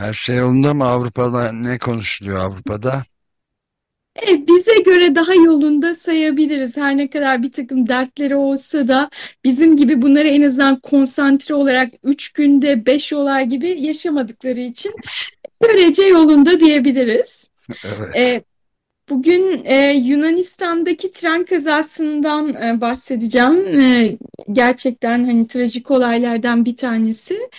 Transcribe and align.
Her 0.00 0.12
şey 0.12 0.36
yolunda 0.36 0.74
mı 0.74 0.84
Avrupa'da? 0.84 1.52
Ne 1.52 1.78
konuşuluyor 1.78 2.38
Avrupa'da? 2.38 3.02
Evet, 4.16 4.48
bize 4.48 4.80
göre 4.80 5.14
daha 5.14 5.34
yolunda 5.34 5.94
sayabiliriz. 5.94 6.76
Her 6.76 6.96
ne 6.96 7.10
kadar 7.10 7.42
bir 7.42 7.52
takım 7.52 7.88
dertleri 7.88 8.36
olsa 8.36 8.88
da 8.88 9.10
bizim 9.44 9.76
gibi 9.76 10.02
bunları 10.02 10.28
en 10.28 10.42
azından 10.42 10.80
konsantre 10.80 11.54
olarak 11.54 11.92
3 12.04 12.32
günde 12.32 12.86
5 12.86 13.12
olay 13.12 13.46
gibi 13.46 13.68
yaşamadıkları 13.68 14.60
için 14.60 14.92
görece 15.62 16.02
yolunda 16.02 16.60
diyebiliriz. 16.60 17.50
Evet. 17.84 18.16
Ee, 18.16 18.42
Bugün 19.10 19.64
e, 19.64 19.92
Yunanistan'daki 19.92 21.12
tren 21.12 21.44
kazasından 21.44 22.54
e, 22.54 22.80
bahsedeceğim. 22.80 23.80
E, 23.80 24.16
gerçekten 24.52 25.24
hani 25.24 25.46
trajik 25.46 25.90
olaylardan 25.90 26.64
bir 26.64 26.76
tanesi. 26.76 27.50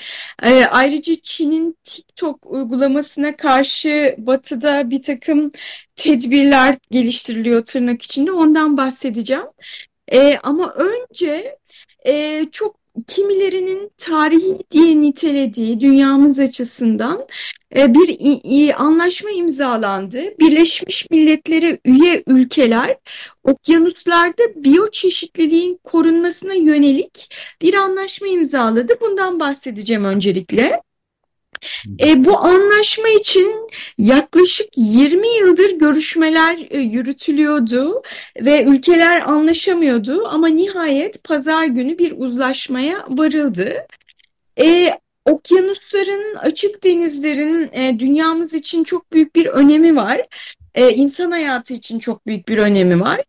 E, 0.43 0.65
ayrıca 0.65 1.15
Çin'in 1.23 1.77
TikTok 1.83 2.45
uygulamasına 2.45 3.35
karşı 3.35 4.15
Batı'da 4.17 4.89
bir 4.89 5.01
takım 5.01 5.51
tedbirler 5.95 6.75
geliştiriliyor 6.91 7.65
tırnak 7.65 8.01
içinde. 8.01 8.31
Ondan 8.31 8.77
bahsedeceğim. 8.77 9.45
E, 10.11 10.37
ama 10.43 10.73
önce 10.73 11.57
e, 12.05 12.45
çok 12.51 12.80
kimilerinin 13.07 13.91
tarihi 13.97 14.57
diye 14.71 15.01
nitelediği 15.01 15.79
dünyamız 15.79 16.39
açısından 16.39 17.27
e, 17.75 17.93
bir 17.93 18.81
anlaşma 18.83 19.31
imzalandı. 19.31 20.21
Birleşmiş 20.39 21.07
Milletler'e 21.11 21.79
üye 21.85 22.23
ülkeler 22.27 22.97
okyanuslarda 23.43 24.43
biyoçeşitliliğin 24.55 25.79
korunmasına 25.83 26.53
yönelik 26.53 27.35
bir 27.61 27.73
anlaşma 27.73 28.27
imzaladı. 28.27 28.97
Bundan 29.01 29.39
bahsedeceğim 29.39 30.05
öncelikle. 30.05 30.81
E, 31.99 32.25
bu 32.25 32.37
anlaşma 32.37 33.09
için 33.09 33.67
yaklaşık 33.97 34.67
20 34.75 35.27
yıldır 35.27 35.71
görüşmeler 35.71 36.57
e, 36.69 36.77
yürütülüyordu 36.77 38.01
ve 38.41 38.63
ülkeler 38.63 39.21
anlaşamıyordu 39.21 40.27
ama 40.27 40.47
nihayet 40.47 41.23
pazar 41.23 41.65
günü 41.65 41.97
bir 41.97 42.13
uzlaşmaya 42.17 43.05
varıldı. 43.09 43.87
E, 44.59 44.93
okyanusların, 45.25 46.35
açık 46.35 46.83
denizlerin 46.83 47.69
e, 47.73 47.99
dünyamız 47.99 48.53
için 48.53 48.83
çok 48.83 49.11
büyük 49.11 49.35
bir 49.35 49.45
önemi 49.45 49.95
var 49.95 50.21
e, 50.75 50.89
insan 50.89 51.31
hayatı 51.31 51.73
için 51.73 51.99
çok 51.99 52.27
büyük 52.27 52.47
bir 52.47 52.57
önemi 52.57 52.99
var. 52.99 53.21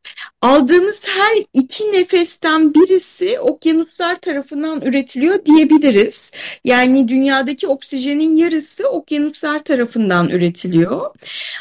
Aldığımız 0.43 1.07
her 1.09 1.37
iki 1.53 1.93
nefesten 1.93 2.75
birisi 2.75 3.41
okyanuslar 3.41 4.17
tarafından 4.17 4.81
üretiliyor 4.81 5.45
diyebiliriz. 5.45 6.31
Yani 6.65 7.09
dünyadaki 7.09 7.67
oksijenin 7.67 8.37
yarısı 8.37 8.89
okyanuslar 8.89 9.59
tarafından 9.59 10.29
üretiliyor. 10.29 11.15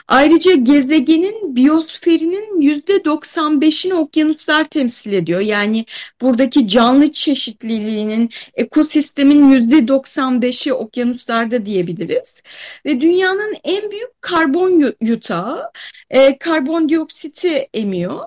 Ayrıca 0.07 0.53
gezegenin 0.53 1.55
biyosferinin 1.55 2.61
yüzde 2.61 2.97
95'ini 2.97 3.93
okyanuslar 3.93 4.63
temsil 4.63 5.13
ediyor. 5.13 5.39
Yani 5.39 5.85
buradaki 6.21 6.67
canlı 6.67 7.11
çeşitliliğinin, 7.11 8.29
ekosistemin 8.53 9.51
yüzde 9.51 9.75
95'i 9.77 10.73
okyanuslarda 10.73 11.65
diyebiliriz. 11.65 12.41
Ve 12.85 13.01
dünyanın 13.01 13.55
en 13.63 13.91
büyük 13.91 14.21
karbon 14.21 14.93
yutağı 15.01 15.70
e, 16.09 16.37
karbondioksiti 16.37 17.67
emiyor. 17.73 18.19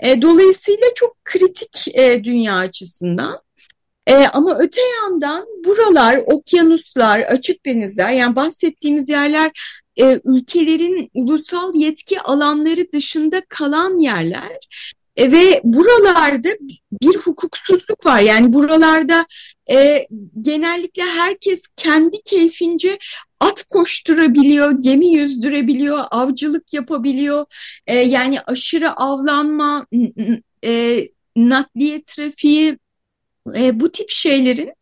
E, 0.00 0.22
dolayısıyla 0.22 0.86
çok 0.94 1.24
kritik 1.24 1.98
e, 1.98 2.24
dünya 2.24 2.56
açısından. 2.56 3.40
E, 4.06 4.14
ama 4.14 4.58
öte 4.58 4.80
yandan 5.02 5.46
buralar, 5.64 6.22
okyanuslar, 6.26 7.20
açık 7.20 7.66
denizler 7.66 8.10
yani 8.10 8.36
bahsettiğimiz 8.36 9.08
yerler 9.08 9.50
e, 10.00 10.20
ülkelerin 10.24 11.10
ulusal 11.14 11.74
yetki 11.74 12.20
alanları 12.20 12.92
dışında 12.92 13.42
kalan 13.48 13.98
yerler. 13.98 14.58
E, 15.16 15.32
ve 15.32 15.60
buralarda 15.64 16.48
bir 17.02 17.16
hukuksuzluk 17.16 18.06
var. 18.06 18.20
Yani 18.20 18.52
buralarda 18.52 19.26
e, 19.70 20.06
genellikle 20.42 21.02
herkes 21.02 21.62
kendi 21.76 22.22
keyfince 22.22 22.98
at 23.40 23.62
koşturabiliyor, 23.62 24.70
gemi 24.70 25.06
yüzdürebiliyor, 25.06 26.04
avcılık 26.10 26.72
yapabiliyor. 26.72 27.46
E, 27.86 27.98
yani 27.98 28.40
aşırı 28.40 28.92
avlanma, 28.92 29.86
e, 30.64 31.08
nakliye 31.36 32.02
trafiği 32.02 32.78
e, 33.54 33.80
bu 33.80 33.92
tip 33.92 34.10
şeylerin 34.10 34.72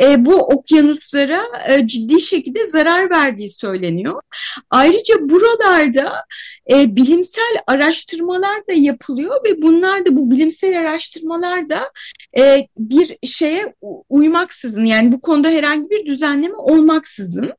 e, 0.00 0.24
bu 0.24 0.34
okyanuslara 0.34 1.42
e, 1.68 1.86
ciddi 1.86 2.20
şekilde 2.20 2.66
zarar 2.66 3.10
verdiği 3.10 3.48
söyleniyor. 3.48 4.22
Ayrıca 4.70 5.14
buralarda 5.20 6.24
e, 6.70 6.96
bilimsel 6.96 7.56
araştırmalar 7.66 8.66
da 8.68 8.72
yapılıyor 8.72 9.36
ve 9.44 9.62
bunlar 9.62 10.06
da 10.06 10.16
bu 10.16 10.30
bilimsel 10.30 10.80
araştırmalar 10.80 11.70
da 11.70 11.90
e, 12.38 12.66
bir 12.78 13.16
şeye 13.28 13.74
uymaksızın 14.08 14.84
yani 14.84 15.12
bu 15.12 15.20
konuda 15.20 15.48
herhangi 15.48 15.90
bir 15.90 16.06
düzenleme 16.06 16.56
olmaksızın 16.56 17.52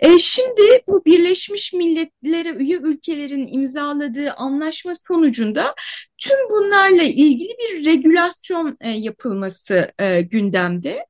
e, 0.00 0.18
şimdi 0.18 0.62
bu 0.88 1.04
Birleşmiş 1.04 1.72
Milletler'e 1.72 2.50
üye 2.50 2.76
ülkelerin 2.76 3.46
imzaladığı 3.52 4.32
anlaşma 4.32 4.94
sonucunda 4.94 5.74
tüm 6.18 6.38
bunlarla 6.50 7.02
ilgili 7.02 7.56
bir 7.58 7.86
regülasyon 7.86 8.76
e, 8.80 8.90
yapılması 8.90 9.92
e, 9.98 10.20
gündemde. 10.20 11.06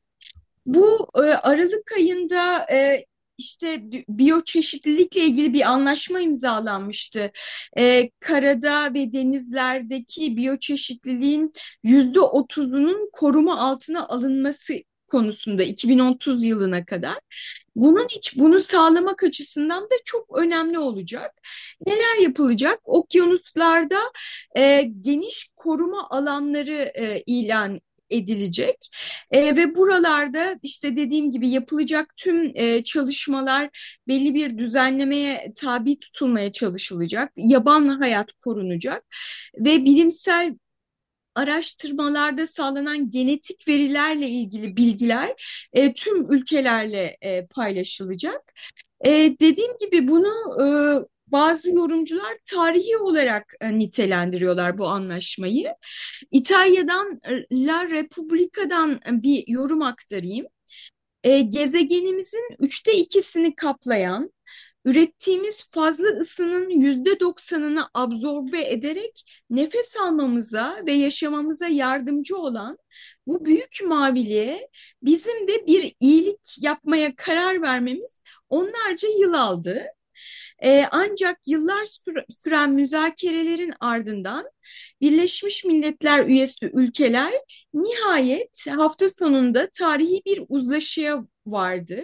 Bu 0.67 1.09
e, 1.15 1.21
Aralık 1.21 1.93
ayında 1.97 2.67
e, 2.73 3.05
işte 3.41 3.83
biyoçeşitlilikle 4.09 5.21
ilgili 5.21 5.53
bir 5.53 5.71
anlaşma 5.71 6.21
imzalanmıştı. 6.21 7.31
Ee, 7.78 8.11
karada 8.21 8.95
ve 8.95 9.12
denizlerdeki 9.12 10.37
biyoçeşitliliğin 10.37 11.53
yüzde 11.83 12.21
otuzunun 12.21 13.11
koruma 13.12 13.61
altına 13.61 14.09
alınması 14.09 14.75
konusunda 15.10 15.62
2030 15.62 16.45
yılına 16.45 16.84
kadar. 16.84 17.18
Bunun 17.77 18.07
hiç 18.10 18.36
bunu 18.36 18.60
sağlamak 18.60 19.22
açısından 19.22 19.83
da 19.83 19.95
çok 20.04 20.39
önemli 20.39 20.78
olacak. 20.78 21.41
Neler 21.86 22.22
yapılacak? 22.22 22.80
Okyanuslarda 22.84 24.01
e, 24.57 24.91
geniş 25.01 25.48
koruma 25.57 26.09
alanları 26.10 26.92
e, 26.95 27.22
ilan 27.27 27.80
edilecek 28.10 28.77
e, 29.30 29.57
ve 29.57 29.77
buralarda 29.77 30.59
işte 30.62 30.97
dediğim 30.97 31.30
gibi 31.30 31.48
yapılacak 31.48 32.16
tüm 32.16 32.53
e, 32.54 32.84
çalışmalar 32.84 33.71
belli 34.09 34.34
bir 34.34 34.59
düzenlemeye 34.59 35.53
tabi 35.56 36.01
tutulmaya 36.01 36.53
çalışılacak. 36.53 37.33
Yaban 37.36 37.89
hayat 37.89 38.33
korunacak 38.33 39.04
ve 39.59 39.84
bilimsel 39.84 40.54
araştırmalarda 41.41 42.47
sağlanan 42.47 43.10
genetik 43.10 43.69
verilerle 43.69 44.28
ilgili 44.28 44.77
bilgiler 44.77 45.66
e, 45.72 45.95
tüm 45.95 46.33
ülkelerle 46.33 47.16
e, 47.22 47.47
paylaşılacak. 47.47 48.53
E, 49.04 49.10
dediğim 49.41 49.78
gibi 49.81 50.09
bunu 50.09 50.33
e, 50.63 50.66
bazı 51.27 51.71
yorumcular 51.71 52.37
tarihi 52.45 52.97
olarak 52.97 53.54
e, 53.60 53.78
nitelendiriyorlar 53.78 54.78
bu 54.78 54.89
anlaşmayı. 54.89 55.75
İtalya'dan 56.31 57.21
La 57.53 57.91
Repubblica'dan 57.91 59.01
bir 59.10 59.45
yorum 59.47 59.83
aktarayım. 59.83 60.47
E, 61.25 61.41
gezegenimizin 61.41 62.57
üçte 62.59 62.92
ikisini 62.92 63.54
kaplayan 63.54 64.31
ürettiğimiz 64.84 65.65
fazla 65.71 66.06
ısının 66.06 66.68
yüzde 66.68 67.21
doksanını 67.21 67.88
absorbe 67.94 68.68
ederek 68.71 69.42
nefes 69.50 69.97
almamıza 69.97 70.82
ve 70.86 70.92
yaşamamıza 70.92 71.68
yardımcı 71.68 72.36
olan 72.36 72.78
bu 73.27 73.44
büyük 73.44 73.78
maviliğe 73.84 74.68
bizim 75.03 75.48
de 75.48 75.66
bir 75.66 75.94
iyilik 76.00 76.56
yapmaya 76.60 77.16
karar 77.16 77.62
vermemiz 77.62 78.22
onlarca 78.48 79.09
yıl 79.21 79.32
aldı. 79.32 79.86
Ee, 80.65 80.84
ancak 80.91 81.38
yıllar 81.47 81.86
süren 82.44 82.72
müzakerelerin 82.72 83.72
ardından 83.80 84.50
Birleşmiş 85.00 85.65
Milletler 85.65 86.27
üyesi 86.27 86.71
ülkeler 86.74 87.32
nihayet 87.74 88.66
hafta 88.68 89.09
sonunda 89.09 89.71
tarihi 89.71 90.22
bir 90.27 90.42
uzlaşıya 90.48 91.24
vardı 91.47 92.03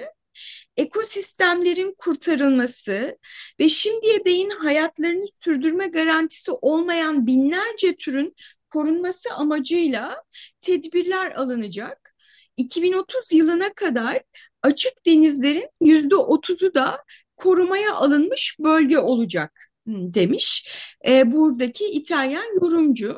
ekosistemlerin 0.76 1.94
kurtarılması 1.98 3.18
ve 3.60 3.68
şimdiye 3.68 4.24
değin 4.24 4.50
hayatlarını 4.50 5.28
sürdürme 5.28 5.86
garantisi 5.86 6.52
olmayan 6.52 7.26
binlerce 7.26 7.96
türün 7.96 8.34
korunması 8.70 9.34
amacıyla 9.34 10.22
tedbirler 10.60 11.32
alınacak. 11.32 12.14
2030 12.56 13.32
yılına 13.32 13.72
kadar 13.72 14.22
açık 14.62 15.06
denizlerin 15.06 15.68
yüzde 15.80 16.16
otuzu 16.16 16.74
da 16.74 17.04
korumaya 17.36 17.94
alınmış 17.94 18.56
bölge 18.60 18.98
olacak 18.98 19.70
demiş 19.86 20.68
e, 21.06 21.32
buradaki 21.32 21.84
İtalyan 21.84 22.54
yorumcu. 22.62 23.16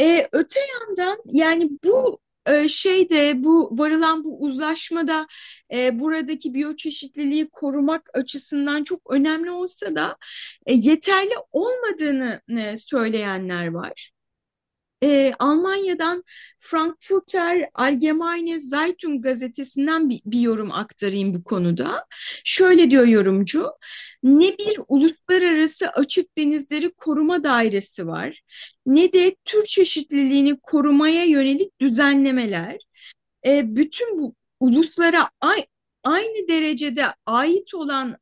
E, 0.00 0.28
öte 0.32 0.60
yandan 0.60 1.18
yani 1.32 1.70
bu 1.84 2.20
şeyde 2.68 3.44
bu 3.44 3.78
varılan 3.78 4.24
bu 4.24 4.40
uzlaşmada 4.44 5.26
e, 5.72 6.00
buradaki 6.00 6.54
biyoçeşitliliği 6.54 7.48
korumak 7.50 8.10
açısından 8.14 8.84
çok 8.84 9.10
önemli 9.10 9.50
olsa 9.50 9.94
da 9.94 10.16
e, 10.66 10.72
yeterli 10.74 11.34
olmadığını 11.52 12.40
e, 12.58 12.76
söyleyenler 12.76 13.66
var 13.66 14.10
e, 15.02 15.32
Almanya'dan 15.38 16.24
Frankfurter 16.58 17.68
Allgemeine 17.74 18.60
Zeitung 18.60 19.22
gazetesinden 19.22 20.08
bir, 20.08 20.20
bir 20.24 20.40
yorum 20.40 20.72
aktarayım 20.72 21.34
bu 21.34 21.44
konuda. 21.44 22.06
Şöyle 22.44 22.90
diyor 22.90 23.06
yorumcu, 23.06 23.70
ne 24.22 24.58
bir 24.58 24.80
uluslararası 24.88 25.88
açık 25.88 26.38
denizleri 26.38 26.92
koruma 26.92 27.44
dairesi 27.44 28.06
var, 28.06 28.42
ne 28.86 29.12
de 29.12 29.36
tür 29.44 29.64
çeşitliliğini 29.64 30.60
korumaya 30.60 31.24
yönelik 31.24 31.80
düzenlemeler. 31.80 32.78
E, 33.46 33.76
bütün 33.76 34.18
bu 34.18 34.34
uluslara 34.60 35.30
aynı 36.04 36.48
derecede 36.48 37.04
ait 37.26 37.74
olan 37.74 38.16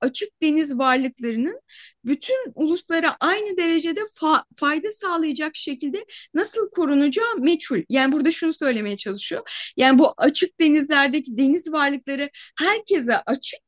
açık 0.00 0.42
deniz 0.42 0.78
varlıklarının 0.78 1.60
bütün 2.04 2.36
uluslara 2.54 3.16
aynı 3.20 3.56
derecede 3.56 4.00
fa 4.14 4.44
fayda 4.56 4.90
sağlayacak 4.90 5.56
şekilde 5.56 6.04
nasıl 6.34 6.70
korunacağı 6.70 7.36
meçhul. 7.38 7.82
Yani 7.88 8.12
burada 8.12 8.30
şunu 8.30 8.52
söylemeye 8.52 8.96
çalışıyor. 8.96 9.72
Yani 9.76 9.98
bu 9.98 10.14
açık 10.16 10.60
denizlerdeki 10.60 11.38
deniz 11.38 11.72
varlıkları 11.72 12.30
herkese 12.58 13.16
açık. 13.16 13.60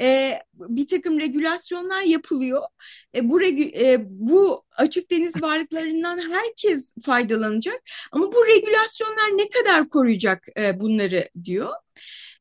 E, 0.00 0.38
bir 0.54 0.86
takım 0.86 1.20
regülasyonlar 1.20 2.02
yapılıyor. 2.02 2.62
E, 3.14 3.28
bu, 3.30 3.42
e, 3.42 3.96
bu 4.00 4.64
açık 4.76 5.10
deniz 5.10 5.42
varlıklarından 5.42 6.18
herkes 6.18 6.92
faydalanacak. 7.04 7.82
Ama 8.12 8.32
bu 8.32 8.46
regülasyonlar 8.46 9.38
ne 9.38 9.48
kadar 9.50 9.88
koruyacak 9.88 10.46
e, 10.58 10.80
bunları 10.80 11.28
diyor. 11.44 11.72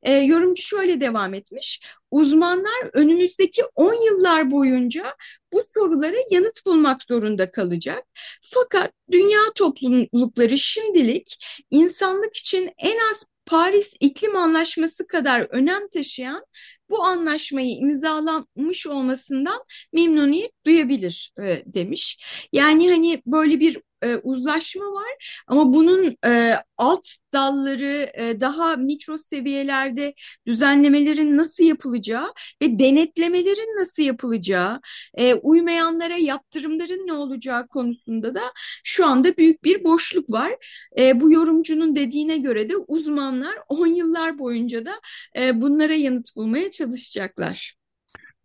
E, 0.08 0.14
yorumcu 0.14 0.62
şöyle 0.62 1.02
devam 1.02 1.34
etmiş. 1.34 1.82
Uzmanlar 2.12 2.90
önümüzdeki 2.94 3.64
10 3.76 3.94
yıllar 4.06 4.52
boyunca 4.52 5.16
bu 5.54 5.62
sorulara 5.74 6.16
yanıt 6.32 6.66
bulmak 6.66 7.04
zorunda 7.04 7.52
kalacak. 7.52 8.04
Fakat 8.42 8.92
dünya 9.12 9.40
toplulukları 9.56 10.58
şimdilik 10.58 11.46
insanlık 11.72 12.38
için 12.38 12.72
en 12.78 12.98
az 13.12 13.26
Paris 13.46 13.94
İklim 14.00 14.36
Anlaşması 14.36 15.08
kadar 15.08 15.42
önem 15.42 15.88
taşıyan 15.88 16.46
bu 16.90 17.04
anlaşmayı 17.04 17.72
imzalamış 17.72 18.88
olmasından 18.88 19.64
memnuniyet 19.94 20.52
duyabilir 20.66 21.34
e, 21.42 21.64
demiş. 21.66 22.20
Yani 22.54 22.92
hani 22.92 23.22
böyle 23.26 23.60
bir 23.60 23.78
e, 24.04 24.16
uzlaşma 24.16 24.86
var 24.86 25.42
ama 25.48 25.74
bunun 25.74 26.16
e, 26.26 26.56
alt 26.78 27.08
dalları 27.34 28.12
e, 28.14 28.40
daha 28.40 28.76
mikro 28.76 29.18
seviyelerde 29.18 30.14
düzenlemelerin 30.48 31.38
nasıl 31.38 31.64
yapılacağı 31.64 32.34
ve 32.62 32.80
denetlemelerin 32.80 33.78
nasıl 33.80 34.04
yapılacağı, 34.04 34.82
e, 35.18 35.34
uymayanlara 35.34 36.18
yaptırımların 36.18 37.08
ne 37.08 37.14
olacağı 37.14 37.68
konusunda 37.68 38.36
da 38.36 38.42
şu 38.84 39.06
anda 39.06 39.38
büyük 39.38 39.64
bir 39.64 39.84
boşluk 39.84 40.32
var. 40.32 40.54
E, 41.00 41.22
bu 41.22 41.32
yorumcunun 41.32 41.96
dediğine 41.96 42.38
göre 42.38 42.70
de 42.70 42.78
uzmanlar 42.78 43.56
10 43.68 43.88
yıllar 43.88 44.40
boyunca 44.40 44.86
da 44.86 45.02
e, 45.38 45.62
bunlara 45.62 45.94
yanıt 45.94 46.36
bulmaya 46.36 46.72
çalışacaklar. 46.72 47.78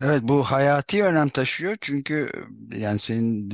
Evet 0.02 0.20
bu 0.22 0.42
hayati 0.44 1.04
önem 1.04 1.28
taşıyor 1.28 1.76
çünkü 1.80 2.28
yani 2.76 3.00
senin 3.00 3.50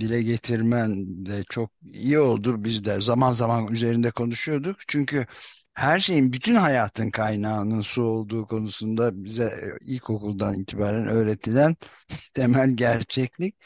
dile 0.00 0.22
getirmen 0.22 1.06
de 1.26 1.44
çok 1.50 1.70
iyi 1.92 2.18
oldu. 2.18 2.64
Biz 2.64 2.84
de 2.84 3.00
zaman 3.00 3.32
zaman 3.32 3.72
üzerinde 3.72 4.10
konuşuyorduk. 4.10 4.76
Çünkü 4.88 5.26
her 5.74 6.00
şeyin 6.00 6.32
bütün 6.32 6.54
hayatın 6.54 7.10
kaynağının 7.10 7.80
su 7.80 8.02
olduğu 8.02 8.46
konusunda 8.46 9.24
bize 9.24 9.76
ilkokuldan 9.80 10.54
itibaren 10.60 11.08
öğretilen 11.08 11.76
temel 12.34 12.70
gerçeklik. 12.76 13.56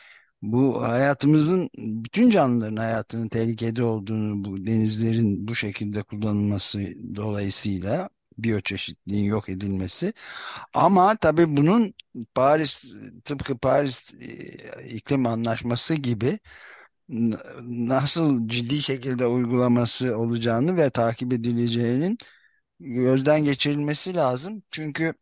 Bu 0.43 0.83
hayatımızın 0.83 1.71
bütün 1.79 2.31
canlıların 2.31 2.77
hayatının 2.77 3.29
tehlikede 3.29 3.83
olduğunu 3.85 4.45
bu 4.45 4.67
denizlerin 4.67 5.49
bu 5.49 5.55
şekilde 5.55 6.03
kullanılması 6.03 6.81
dolayısıyla 7.17 8.09
biyoçeşitliğin 8.39 9.25
yok 9.25 9.49
edilmesi. 9.49 10.13
Ama 10.75 11.17
tabii 11.17 11.57
bunun 11.57 11.95
Paris 12.35 12.95
tıpkı 13.25 13.59
Paris 13.59 14.15
e, 14.21 14.89
iklim 14.89 15.27
anlaşması 15.27 15.95
gibi 15.95 16.39
nasıl 17.63 18.49
ciddi 18.49 18.83
şekilde 18.83 19.27
uygulaması 19.27 20.19
olacağını 20.19 20.77
ve 20.77 20.91
takip 20.91 21.33
edileceğinin 21.33 22.19
gözden 22.81 23.45
geçirilmesi 23.45 24.15
lazım. 24.15 24.63
Çünkü 24.73 25.15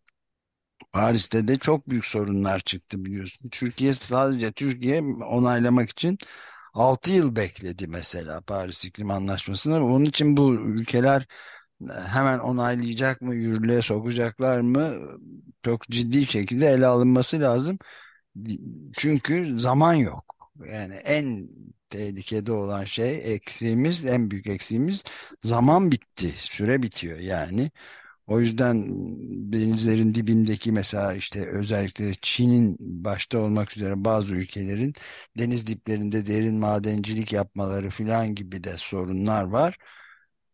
Paris'te 0.92 1.48
de 1.48 1.58
çok 1.58 1.88
büyük 1.90 2.06
sorunlar 2.06 2.60
çıktı 2.60 3.04
biliyorsun. 3.04 3.48
Türkiye 3.48 3.94
sadece 3.94 4.52
Türkiye 4.52 5.02
onaylamak 5.02 5.90
için 5.90 6.18
6 6.74 7.12
yıl 7.12 7.36
bekledi 7.36 7.86
mesela 7.86 8.40
Paris 8.40 8.84
İklim 8.84 9.10
Anlaşması'nı. 9.10 9.84
Onun 9.86 10.04
için 10.04 10.36
bu 10.36 10.54
ülkeler 10.54 11.26
hemen 12.08 12.38
onaylayacak 12.38 13.20
mı, 13.22 13.34
yürürlüğe 13.34 13.82
sokacaklar 13.82 14.60
mı 14.60 14.92
çok 15.62 15.82
ciddi 15.90 16.26
şekilde 16.26 16.66
ele 16.66 16.86
alınması 16.86 17.40
lazım. 17.40 17.78
Çünkü 18.96 19.60
zaman 19.60 19.94
yok. 19.94 20.24
Yani 20.72 20.94
en 20.94 21.48
tehlikede 21.90 22.52
olan 22.52 22.84
şey 22.84 23.34
eksiğimiz, 23.34 24.04
en 24.04 24.30
büyük 24.30 24.46
eksiğimiz 24.46 25.04
zaman 25.44 25.92
bitti, 25.92 26.34
süre 26.38 26.82
bitiyor 26.82 27.18
yani. 27.18 27.70
O 28.26 28.40
yüzden 28.40 28.84
denizlerin 29.52 30.14
dibindeki 30.14 30.72
mesela 30.72 31.14
işte 31.14 31.48
özellikle 31.50 32.12
Çin'in 32.22 32.76
başta 32.80 33.38
olmak 33.38 33.76
üzere 33.76 34.04
bazı 34.04 34.34
ülkelerin 34.36 34.94
deniz 35.38 35.66
diplerinde 35.66 36.26
derin 36.26 36.56
madencilik 36.60 37.32
yapmaları 37.32 37.90
filan 37.90 38.34
gibi 38.34 38.64
de 38.64 38.74
sorunlar 38.78 39.44
var. 39.44 39.78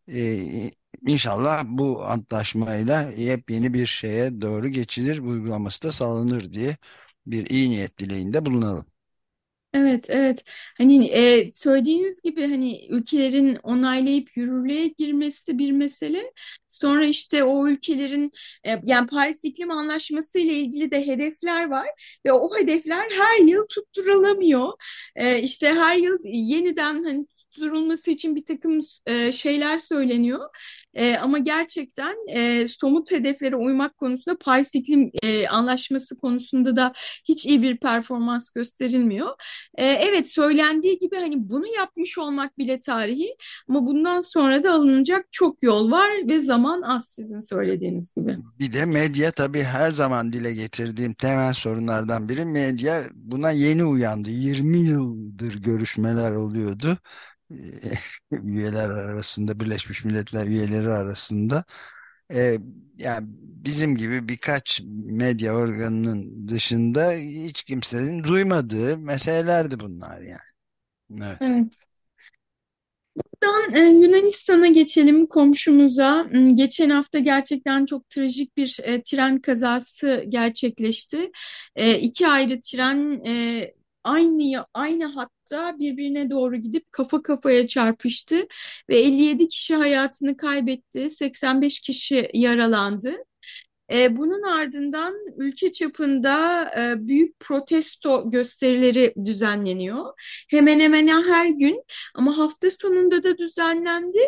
Ee, 0.07 0.71
İnşallah 1.07 1.63
bu 1.67 2.03
antlaşmayla 2.05 3.01
yepyeni 3.11 3.73
bir 3.73 3.85
şeye 3.85 4.41
doğru 4.41 4.67
geçilir, 4.69 5.17
uygulaması 5.19 5.81
da 5.83 5.91
sağlanır 5.91 6.53
diye 6.53 6.77
bir 7.25 7.45
iyi 7.49 7.69
niyet 7.69 7.97
dileğinde 7.99 8.45
bulunalım. 8.45 8.85
Evet, 9.73 10.05
evet. 10.09 10.43
Hani 10.77 11.05
e, 11.07 11.51
söylediğiniz 11.51 12.21
gibi 12.21 12.41
hani 12.47 12.87
ülkelerin 12.89 13.55
onaylayıp 13.63 14.37
yürürlüğe 14.37 14.87
girmesi 14.87 15.57
bir 15.57 15.71
mesele. 15.71 16.31
Sonra 16.67 17.05
işte 17.05 17.43
o 17.43 17.67
ülkelerin 17.67 18.31
e, 18.67 18.81
yani 18.85 19.07
Paris 19.07 19.45
İklim 19.45 19.71
Anlaşması 19.71 20.39
ile 20.39 20.53
ilgili 20.53 20.91
de 20.91 21.07
hedefler 21.07 21.69
var 21.69 21.87
ve 22.25 22.31
o 22.33 22.57
hedefler 22.57 23.09
her 23.11 23.45
yıl 23.47 23.67
tutturulamıyor. 23.67 24.73
E, 25.15 25.41
işte 25.41 25.67
her 25.73 25.95
yıl 25.97 26.17
yeniden 26.23 27.03
hani 27.03 27.25
susturulması 27.49 28.11
için 28.11 28.35
bir 28.35 28.45
takım 28.45 28.79
e, 29.05 29.31
şeyler 29.31 29.77
söyleniyor. 29.77 30.39
E, 30.93 31.17
ama 31.17 31.37
gerçekten 31.37 32.15
e, 32.29 32.67
somut 32.67 33.11
hedeflere 33.11 33.55
uymak 33.55 33.97
konusunda 33.97 34.37
Paris 34.37 34.75
İklim 34.75 35.11
e, 35.23 35.47
Anlaşması 35.47 36.17
konusunda 36.17 36.75
da 36.75 36.93
hiç 37.25 37.45
iyi 37.45 37.61
bir 37.61 37.77
performans 37.77 38.51
gösterilmiyor. 38.51 39.29
E, 39.75 39.85
evet 39.85 40.29
söylendiği 40.29 40.99
gibi 40.99 41.15
hani 41.15 41.49
bunu 41.49 41.67
yapmış 41.67 42.17
olmak 42.17 42.57
bile 42.57 42.79
tarihi 42.79 43.35
ama 43.69 43.87
bundan 43.87 44.21
sonra 44.21 44.63
da 44.63 44.73
alınacak 44.73 45.25
çok 45.31 45.63
yol 45.63 45.91
var 45.91 46.09
ve 46.27 46.39
zaman 46.39 46.81
az 46.81 47.09
sizin 47.09 47.39
söylediğiniz 47.39 48.13
gibi. 48.13 48.37
Bir 48.59 48.73
de 48.73 48.85
medya 48.85 49.31
tabii 49.31 49.63
her 49.63 49.91
zaman 49.91 50.33
dile 50.33 50.53
getirdiğim 50.53 51.13
temel 51.13 51.53
sorunlardan 51.53 52.29
biri 52.29 52.45
medya 52.45 53.03
buna 53.15 53.51
yeni 53.51 53.83
uyandı. 53.83 54.29
20 54.29 54.77
yıldır 54.77 55.53
görüşmeler 55.53 56.31
oluyordu. 56.31 56.97
üyeler 58.31 58.89
arasında 58.89 59.59
Birleşmiş 59.59 60.05
Milletler 60.05 60.45
üyeleri 60.47 60.89
arasında 60.89 61.63
e, 62.33 62.57
yani 62.97 63.27
bizim 63.39 63.97
gibi 63.97 64.29
birkaç 64.29 64.81
medya 65.05 65.55
organının 65.55 66.47
dışında 66.47 67.11
hiç 67.13 67.63
kimsenin 67.63 68.23
duymadığı 68.23 68.97
meselelerdi 68.97 69.79
bunlar 69.79 70.21
yani. 70.21 70.39
Evet. 71.23 71.37
Evet. 71.41 71.89
Buradan 73.43 73.73
e, 73.75 73.79
Yunanistan'a 73.79 74.67
geçelim 74.67 75.25
komşumuza. 75.27 76.27
Hmm, 76.29 76.55
geçen 76.55 76.89
hafta 76.89 77.19
gerçekten 77.19 77.85
çok 77.85 78.09
trajik 78.09 78.57
bir 78.57 78.77
e, 78.83 79.01
tren 79.03 79.39
kazası 79.41 80.25
gerçekleşti. 80.29 81.31
E, 81.75 81.99
iki 81.99 82.27
ayrı 82.27 82.59
tren 82.61 83.21
e, 83.27 83.73
aynı 84.03 84.65
aynı 84.73 85.05
hatta 85.05 85.79
birbirine 85.79 86.29
doğru 86.29 86.55
gidip 86.55 86.91
kafa 86.91 87.21
kafaya 87.21 87.67
çarpıştı 87.67 88.47
ve 88.89 88.99
57 88.99 89.47
kişi 89.47 89.75
hayatını 89.75 90.37
kaybetti, 90.37 91.09
85 91.09 91.79
kişi 91.79 92.29
yaralandı. 92.33 93.15
E, 93.93 94.17
bunun 94.17 94.43
ardından 94.43 95.15
ülke 95.37 95.71
çapında 95.71 96.63
e, 96.77 97.07
büyük 97.07 97.39
protesto 97.39 98.31
gösterileri 98.31 99.13
düzenleniyor. 99.25 100.05
Hemen 100.49 100.79
hemen 100.79 101.07
her 101.07 101.47
gün 101.47 101.83
ama 102.15 102.37
hafta 102.37 102.71
sonunda 102.71 103.23
da 103.23 103.37
düzenlendi, 103.37 104.19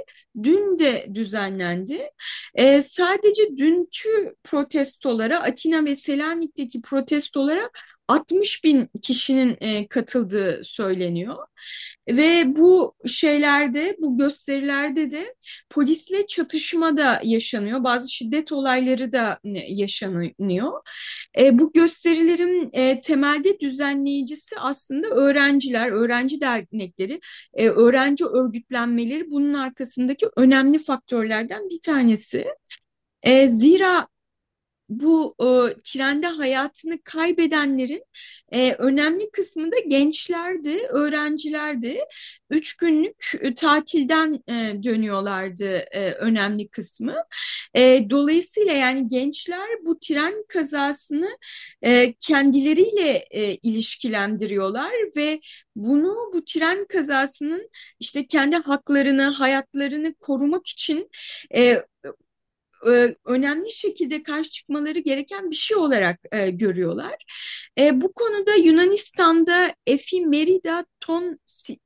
dün 0.44 0.80
de 0.80 1.08
düzenlendi. 1.14 2.10
E, 2.56 2.82
sadece 2.82 3.58
dünkü 3.58 4.36
protestolara, 4.44 5.40
Atina 5.44 5.86
ve 5.86 5.96
Selanik'teki 5.96 6.82
protestolara 6.82 7.70
60 8.08 8.64
bin 8.64 8.90
kişinin 9.02 9.58
e, 9.62 9.88
katıldığı 9.88 10.64
söyleniyor. 10.64 11.38
Ve 12.10 12.56
bu 12.56 12.96
şeylerde, 13.08 13.96
bu 14.00 14.18
gösterilerde 14.18 15.12
de 15.12 15.36
polisle 15.70 16.28
çatışma 16.28 16.98
da 16.98 17.22
yaşanıyor. 17.24 17.84
Bazı 17.84 18.14
şiddet 18.14 18.52
olayları 18.52 19.14
da 19.14 19.40
e, 19.44 19.60
yaşanıyor. 19.68 20.72
E, 21.40 21.60
bu 21.60 21.72
gösterilerin 21.72 22.70
e, 22.74 23.02
temelde 23.02 23.60
düzenleyicisi 23.60 24.60
aslında 24.60 25.08
öğrenciler, 25.08 25.92
öğrenci 25.92 26.42
dernekleri, 26.42 27.20
e, 27.54 27.70
öğrenci 27.70 28.26
örgütlenmeleri 28.26 29.32
bunun 29.32 29.54
arkasındaki 29.54 30.28
önemli 30.38 30.80
faktörlerden 30.80 31.70
bir 31.70 31.82
tanesi. 31.82 32.48
E, 33.24 33.48
zira 33.48 34.08
bu 34.92 35.36
e, 35.40 35.82
trende 35.84 36.28
hayatını 36.28 37.04
kaybedenlerin 37.04 38.04
e, 38.52 38.74
önemli 38.74 39.32
kısmı 39.32 39.72
da 39.72 39.76
gençlerdi, 39.88 40.78
öğrencilerdi. 40.90 42.00
Üç 42.50 42.78
günlük 42.78 43.32
e, 43.42 43.54
tatilden 43.54 44.44
e, 44.50 44.84
dönüyorlardı 44.84 45.78
e, 45.78 46.12
önemli 46.12 46.68
kısmı. 46.68 47.16
E, 47.76 48.10
dolayısıyla 48.10 48.74
yani 48.74 49.08
gençler 49.08 49.68
bu 49.86 50.00
tren 50.00 50.34
kazasını 50.48 51.30
e, 51.82 52.14
kendileriyle 52.20 53.26
e, 53.32 53.56
ilişkilendiriyorlar 53.56 54.92
ve 55.16 55.40
bunu 55.76 56.16
bu 56.34 56.46
tren 56.46 56.86
kazasının 56.86 57.70
işte 58.00 58.28
kendi 58.28 58.56
haklarını, 58.56 59.24
hayatlarını 59.24 60.14
korumak 60.14 60.68
için 60.68 61.10
e, 61.56 61.84
e, 62.88 63.16
önemli 63.26 63.72
şekilde 63.72 64.24
karşı 64.24 64.50
çıkmaları 64.50 65.00
gereken 65.00 65.52
bir 65.52 65.56
şey 65.56 65.78
olarak 65.78 66.20
e, 66.32 66.50
görüyorlar. 66.50 67.16
E, 67.80 68.02
bu 68.02 68.14
konuda 68.14 68.56
Yunanistan'da 68.56 69.74
Efimerida 69.88 70.86
Ton 71.00 71.40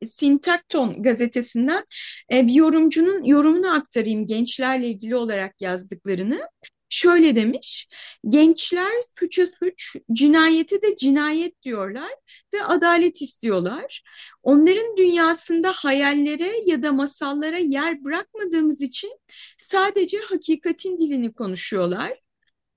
Sintakton 0.03 1.03
gazetesinden 1.03 1.85
bir 2.31 2.53
yorumcunun 2.53 3.23
yorumunu 3.23 3.75
aktarayım 3.75 4.25
gençlerle 4.25 4.87
ilgili 4.87 5.15
olarak 5.15 5.61
yazdıklarını. 5.61 6.49
Şöyle 6.89 7.35
demiş, 7.35 7.87
gençler 8.29 8.91
suça 9.19 9.47
suç, 9.47 9.95
cinayeti 10.13 10.81
de 10.81 10.97
cinayet 10.97 11.61
diyorlar 11.63 12.11
ve 12.53 12.63
adalet 12.63 13.21
istiyorlar. 13.21 14.03
Onların 14.43 14.97
dünyasında 14.97 15.71
hayallere 15.71 16.51
ya 16.65 16.83
da 16.83 16.91
masallara 16.93 17.57
yer 17.57 18.03
bırakmadığımız 18.03 18.81
için 18.81 19.19
sadece 19.57 20.17
hakikatin 20.19 20.97
dilini 20.97 21.33
konuşuyorlar 21.33 22.25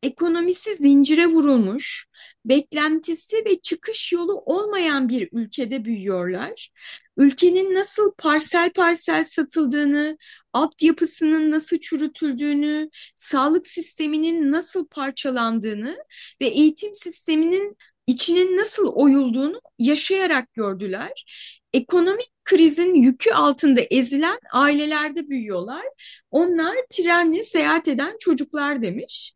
ekonomisi 0.03 0.75
zincire 0.77 1.27
vurulmuş, 1.27 2.07
beklentisi 2.45 3.37
ve 3.45 3.61
çıkış 3.61 4.13
yolu 4.13 4.43
olmayan 4.47 5.09
bir 5.09 5.29
ülkede 5.33 5.85
büyüyorlar. 5.85 6.71
Ülkenin 7.19 7.75
nasıl 7.75 8.13
parsel 8.19 8.73
parsel 8.73 9.25
satıldığını, 9.25 10.19
altyapısının 10.53 11.51
nasıl 11.51 11.79
çürütüldüğünü, 11.79 12.91
sağlık 13.15 13.67
sisteminin 13.67 14.53
nasıl 14.53 14.87
parçalandığını 14.87 15.99
ve 16.41 16.47
eğitim 16.47 16.95
sisteminin 16.95 17.77
içinin 18.07 18.57
nasıl 18.57 18.87
oyulduğunu 18.89 19.61
yaşayarak 19.79 20.55
gördüler. 20.55 21.25
Ekonomik 21.73 22.31
krizin 22.45 22.95
yükü 22.95 23.31
altında 23.31 23.81
ezilen 23.91 24.39
ailelerde 24.53 25.29
büyüyorlar. 25.29 25.85
Onlar 26.31 26.77
trenle 26.91 27.43
seyahat 27.43 27.89
eden 27.89 28.17
çocuklar 28.21 28.83
demiş. 28.83 29.35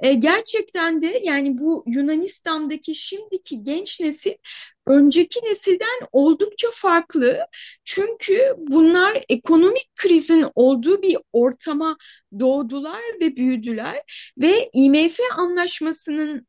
E, 0.00 0.14
gerçekten 0.14 1.00
de 1.00 1.20
yani 1.24 1.58
bu 1.58 1.84
Yunanistan'daki 1.86 2.94
şimdiki 2.94 3.64
genç 3.64 4.00
nesil 4.00 4.34
önceki 4.90 5.40
nesilden 5.44 6.00
oldukça 6.12 6.68
farklı. 6.72 7.46
Çünkü 7.84 8.54
bunlar 8.58 9.22
ekonomik 9.28 9.96
krizin 9.96 10.46
olduğu 10.54 11.02
bir 11.02 11.16
ortama 11.32 11.96
doğdular 12.40 13.00
ve 13.20 13.36
büyüdüler 13.36 14.02
ve 14.38 14.70
IMF 14.74 15.18
anlaşmasının 15.36 16.46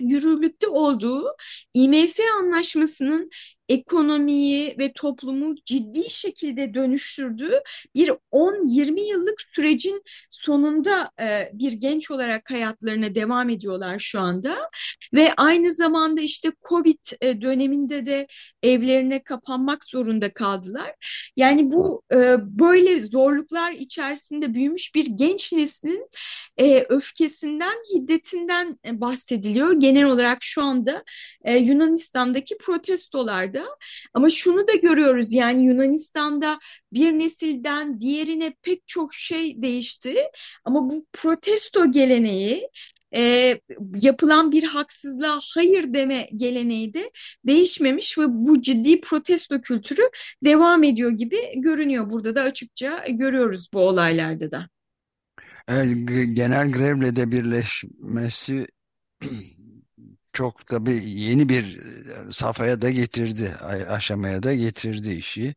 yürürlükte 0.00 0.68
olduğu 0.68 1.36
IMF 1.74 2.16
anlaşmasının 2.40 3.30
ekonomiyi 3.72 4.76
ve 4.78 4.92
toplumu 4.92 5.54
ciddi 5.64 6.10
şekilde 6.10 6.74
döndürdüğü 6.74 7.60
bir 7.94 8.12
10-20 8.32 9.00
yıllık 9.00 9.42
sürecin 9.42 10.02
sonunda 10.30 11.10
e, 11.20 11.50
bir 11.52 11.72
genç 11.72 12.10
olarak 12.10 12.50
hayatlarına 12.50 13.14
devam 13.14 13.50
ediyorlar 13.50 13.98
şu 13.98 14.20
anda 14.20 14.70
ve 15.14 15.34
aynı 15.36 15.72
zamanda 15.72 16.20
işte 16.20 16.52
Covid 16.68 17.04
e, 17.20 17.40
döneminde 17.40 18.06
de 18.06 18.26
evlerine 18.62 19.22
kapanmak 19.22 19.84
zorunda 19.84 20.32
kaldılar. 20.32 20.94
Yani 21.36 21.72
bu 21.72 22.02
e, 22.12 22.36
böyle 22.40 23.00
zorluklar 23.00 23.72
içerisinde 23.72 24.54
büyümüş 24.54 24.94
bir 24.94 25.06
genç 25.06 25.52
neslin 25.52 26.08
e, 26.56 26.86
öfkesinden, 26.88 27.76
hiddetinden 27.94 28.78
e, 28.86 29.00
bahsediliyor. 29.00 29.72
Genel 29.72 30.04
olarak 30.04 30.38
şu 30.40 30.62
anda 30.62 31.04
e, 31.44 31.56
Yunanistan'daki 31.56 32.58
protestolarda 32.58 33.61
ama 34.14 34.30
şunu 34.30 34.68
da 34.68 34.74
görüyoruz 34.74 35.32
yani 35.32 35.64
Yunanistan'da 35.64 36.58
bir 36.92 37.12
nesilden 37.12 38.00
diğerine 38.00 38.54
pek 38.62 38.88
çok 38.88 39.14
şey 39.14 39.62
değişti. 39.62 40.16
Ama 40.64 40.90
bu 40.90 41.06
protesto 41.12 41.90
geleneği 41.90 42.68
e, 43.14 43.60
yapılan 43.94 44.52
bir 44.52 44.62
haksızlığa 44.62 45.38
hayır 45.54 45.94
deme 45.94 46.28
geleneği 46.36 46.94
de 46.94 47.10
değişmemiş 47.46 48.18
ve 48.18 48.24
bu 48.28 48.62
ciddi 48.62 49.00
protesto 49.00 49.60
kültürü 49.60 50.02
devam 50.44 50.82
ediyor 50.82 51.10
gibi 51.10 51.36
görünüyor. 51.56 52.10
Burada 52.10 52.34
da 52.34 52.42
açıkça 52.42 53.04
görüyoruz 53.08 53.68
bu 53.72 53.80
olaylarda 53.80 54.50
da. 54.50 54.68
genel 56.34 56.72
grevle 56.72 57.16
de 57.16 57.32
birleşmesi 57.32 58.66
çok 60.32 60.66
tabii 60.66 61.10
yeni 61.10 61.48
bir 61.48 61.80
safhaya 62.30 62.82
da 62.82 62.90
getirdi, 62.90 63.56
aşamaya 63.88 64.42
da 64.42 64.54
getirdi 64.54 65.12
işi. 65.12 65.54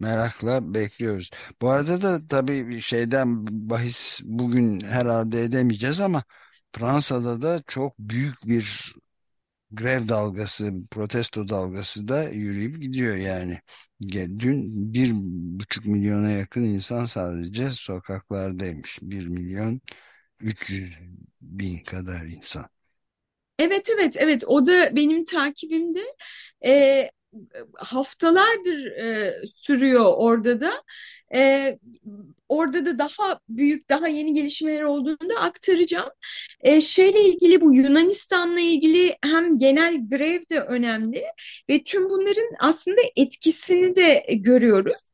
Merakla 0.00 0.74
bekliyoruz. 0.74 1.30
Bu 1.62 1.70
arada 1.70 2.02
da 2.02 2.28
tabii 2.28 2.80
şeyden 2.80 3.46
bahis 3.70 4.20
bugün 4.24 4.80
herhalde 4.80 5.42
edemeyeceğiz 5.44 6.00
ama 6.00 6.24
Fransa'da 6.72 7.42
da 7.42 7.62
çok 7.66 7.98
büyük 7.98 8.36
bir 8.46 8.94
grev 9.70 10.08
dalgası, 10.08 10.72
protesto 10.90 11.48
dalgası 11.48 12.08
da 12.08 12.28
yürüyüp 12.30 12.82
gidiyor 12.82 13.16
yani. 13.16 13.60
Dün 14.38 14.94
bir 14.94 15.12
buçuk 15.60 15.84
milyona 15.86 16.30
yakın 16.30 16.62
insan 16.64 17.04
sadece 17.04 17.72
sokaklardaymış. 17.72 18.98
Bir 19.02 19.26
milyon 19.26 19.80
300 20.40 20.94
bin 21.42 21.78
kadar 21.84 22.26
insan. 22.26 22.66
Evet 23.58 23.88
evet 23.90 24.16
evet 24.18 24.44
o 24.46 24.66
da 24.66 24.96
benim 24.96 25.24
takibimde 25.24 26.00
e, 26.66 27.10
haftalardır 27.74 28.86
e, 28.86 29.32
sürüyor 29.46 30.12
orada 30.16 30.60
da. 30.60 30.82
E, 31.34 31.78
orada 32.48 32.86
da 32.86 32.98
daha 32.98 33.40
büyük, 33.48 33.90
daha 33.90 34.08
yeni 34.08 34.32
gelişmeler 34.32 34.82
olduğunu 34.82 35.30
da 35.30 35.40
aktaracağım. 35.40 36.10
E, 36.60 36.80
şeyle 36.80 37.24
ilgili 37.24 37.60
bu 37.60 37.74
Yunanistan'la 37.74 38.60
ilgili 38.60 39.16
hem 39.24 39.58
genel 39.58 40.08
grev 40.08 40.40
de 40.50 40.60
önemli 40.60 41.24
ve 41.70 41.84
tüm 41.84 42.10
bunların 42.10 42.48
aslında 42.60 43.00
etkisini 43.16 43.96
de 43.96 44.26
görüyoruz. 44.30 45.12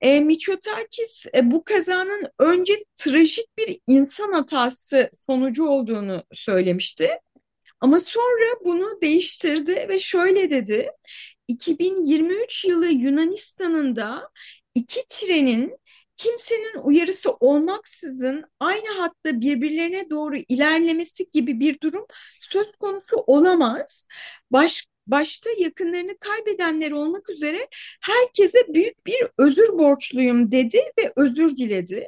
E, 0.00 0.20
Mitsotakis 0.20 1.26
e, 1.36 1.50
bu 1.50 1.64
kazanın 1.64 2.22
önce 2.38 2.84
trajik 2.96 3.58
bir 3.58 3.78
insan 3.86 4.32
hatası 4.32 5.10
sonucu 5.26 5.66
olduğunu 5.66 6.22
söylemişti. 6.32 7.10
Ama 7.80 8.00
sonra 8.00 8.64
bunu 8.64 9.00
değiştirdi 9.02 9.86
ve 9.88 10.00
şöyle 10.00 10.50
dedi. 10.50 10.90
2023 11.48 12.64
yılı 12.64 12.86
Yunanistan'ın 12.86 13.96
da 13.96 14.30
iki 14.74 15.00
trenin 15.08 15.78
kimsenin 16.16 16.78
uyarısı 16.82 17.32
olmaksızın 17.32 18.44
aynı 18.60 18.88
hatta 18.98 19.40
birbirlerine 19.40 20.10
doğru 20.10 20.36
ilerlemesi 20.48 21.26
gibi 21.32 21.60
bir 21.60 21.80
durum 21.80 22.06
söz 22.38 22.72
konusu 22.72 23.16
olamaz. 23.26 24.06
Baş, 24.50 24.86
başta 25.06 25.50
yakınlarını 25.58 26.18
kaybedenler 26.18 26.90
olmak 26.90 27.30
üzere 27.30 27.68
herkese 28.00 28.58
büyük 28.74 29.06
bir 29.06 29.26
özür 29.38 29.68
borçluyum 29.68 30.52
dedi 30.52 30.78
ve 30.98 31.12
özür 31.16 31.56
diledi. 31.56 32.06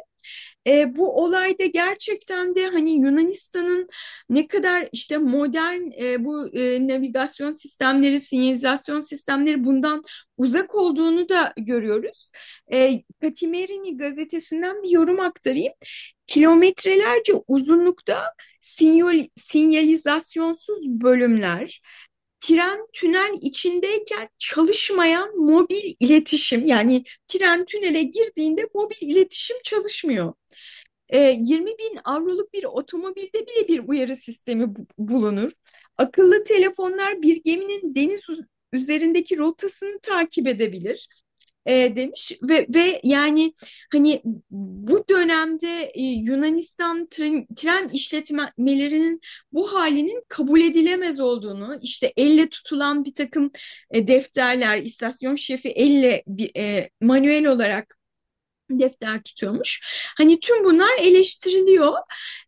E, 0.66 0.96
bu 0.96 1.25
olayda 1.25 1.66
gerçekten 1.66 2.54
de 2.54 2.66
hani 2.66 2.90
Yunanistan'ın 2.90 3.88
ne 4.30 4.46
kadar 4.48 4.88
işte 4.92 5.18
modern 5.18 6.02
e, 6.02 6.25
bu 6.25 6.48
e, 6.48 6.88
navigasyon 6.88 7.50
sistemleri, 7.50 8.20
sinyalizasyon 8.20 9.00
sistemleri 9.00 9.64
bundan 9.64 10.02
uzak 10.37 10.75
olduğunu 10.75 11.28
da 11.28 11.52
görüyoruz. 11.56 12.30
E, 12.72 13.02
Katimerini 13.20 13.96
gazetesinden 13.96 14.82
bir 14.82 14.90
yorum 14.90 15.20
aktarayım. 15.20 15.72
Kilometrelerce 16.26 17.32
uzunlukta 17.48 18.34
sinyal, 18.60 19.26
sinyalizasyonsuz 19.37 20.88
bölümler, 20.88 21.82
tren 22.40 22.87
tünel 22.92 23.35
içindeyken 23.42 24.28
çalışmayan 24.38 25.37
mobil 25.37 25.95
iletişim 26.00 26.66
yani 26.66 27.04
tren 27.28 27.64
tünele 27.64 28.02
girdiğinde 28.02 28.68
mobil 28.75 28.97
iletişim 29.00 29.57
çalışmıyor. 29.64 30.33
E, 31.09 31.37
20 31.38 31.66
bin 31.66 31.99
avroluk 32.04 32.52
bir 32.52 32.64
otomobilde 32.64 33.47
bile 33.47 33.68
bir 33.68 33.88
uyarı 33.88 34.16
sistemi 34.16 34.75
bulunur. 34.99 35.52
Akıllı 35.99 36.45
telefonlar 36.45 37.23
bir 37.23 37.42
geminin 37.42 37.95
deniz 37.95 38.21
üzerindeki 38.73 39.38
rotasını 39.38 39.99
takip 40.02 40.47
edebilir 40.47 41.09
e, 41.66 41.96
demiş. 41.96 42.32
Ve 42.42 42.66
ve 42.74 43.00
yani 43.04 43.52
hani 43.92 44.22
bu 44.50 45.04
dönemde 45.08 45.90
e, 45.94 46.02
Yunanistan 46.02 47.06
tren, 47.10 47.46
tren 47.56 47.88
işletmelerinin 47.88 49.20
bu 49.52 49.74
halinin 49.74 50.24
kabul 50.28 50.60
edilemez 50.60 51.20
olduğunu 51.20 51.78
işte 51.82 52.12
elle 52.16 52.48
tutulan 52.48 53.04
bir 53.04 53.14
takım 53.14 53.50
e, 53.90 54.06
defterler 54.06 54.78
istasyon 54.78 55.34
şefi 55.34 55.68
elle 55.68 56.24
e, 56.56 56.88
manuel 57.00 57.46
olarak 57.46 57.98
defter 58.70 59.22
tutuyormuş. 59.22 59.80
Hani 60.16 60.40
tüm 60.40 60.64
bunlar 60.64 60.98
eleştiriliyor. 60.98 61.92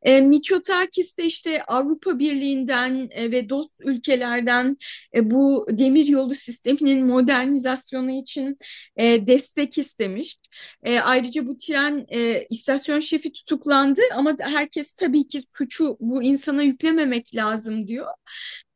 E, 0.03 0.21
Mitsotakis 0.21 1.17
de 1.19 1.25
işte 1.25 1.65
Avrupa 1.65 2.19
Birliği'nden 2.19 3.09
e, 3.11 3.31
ve 3.31 3.49
dost 3.49 3.75
ülkelerden 3.81 4.77
e, 5.15 5.31
bu 5.31 5.67
demir 5.71 6.07
yolu 6.07 6.35
sisteminin 6.35 7.07
modernizasyonu 7.07 8.11
için 8.11 8.59
e, 8.97 9.27
destek 9.27 9.79
istemiş. 9.79 10.37
E, 10.83 11.01
ayrıca 11.01 11.47
bu 11.47 11.59
tren 11.59 12.07
e, 12.09 12.47
istasyon 12.51 13.01
şefi 13.01 13.33
tutuklandı 13.33 14.01
ama 14.15 14.37
herkes 14.41 14.93
tabii 14.93 15.29
ki 15.29 15.43
suçu 15.57 15.97
bu 16.01 16.23
insana 16.23 16.63
yüklememek 16.63 17.35
lazım 17.35 17.87
diyor. 17.87 18.07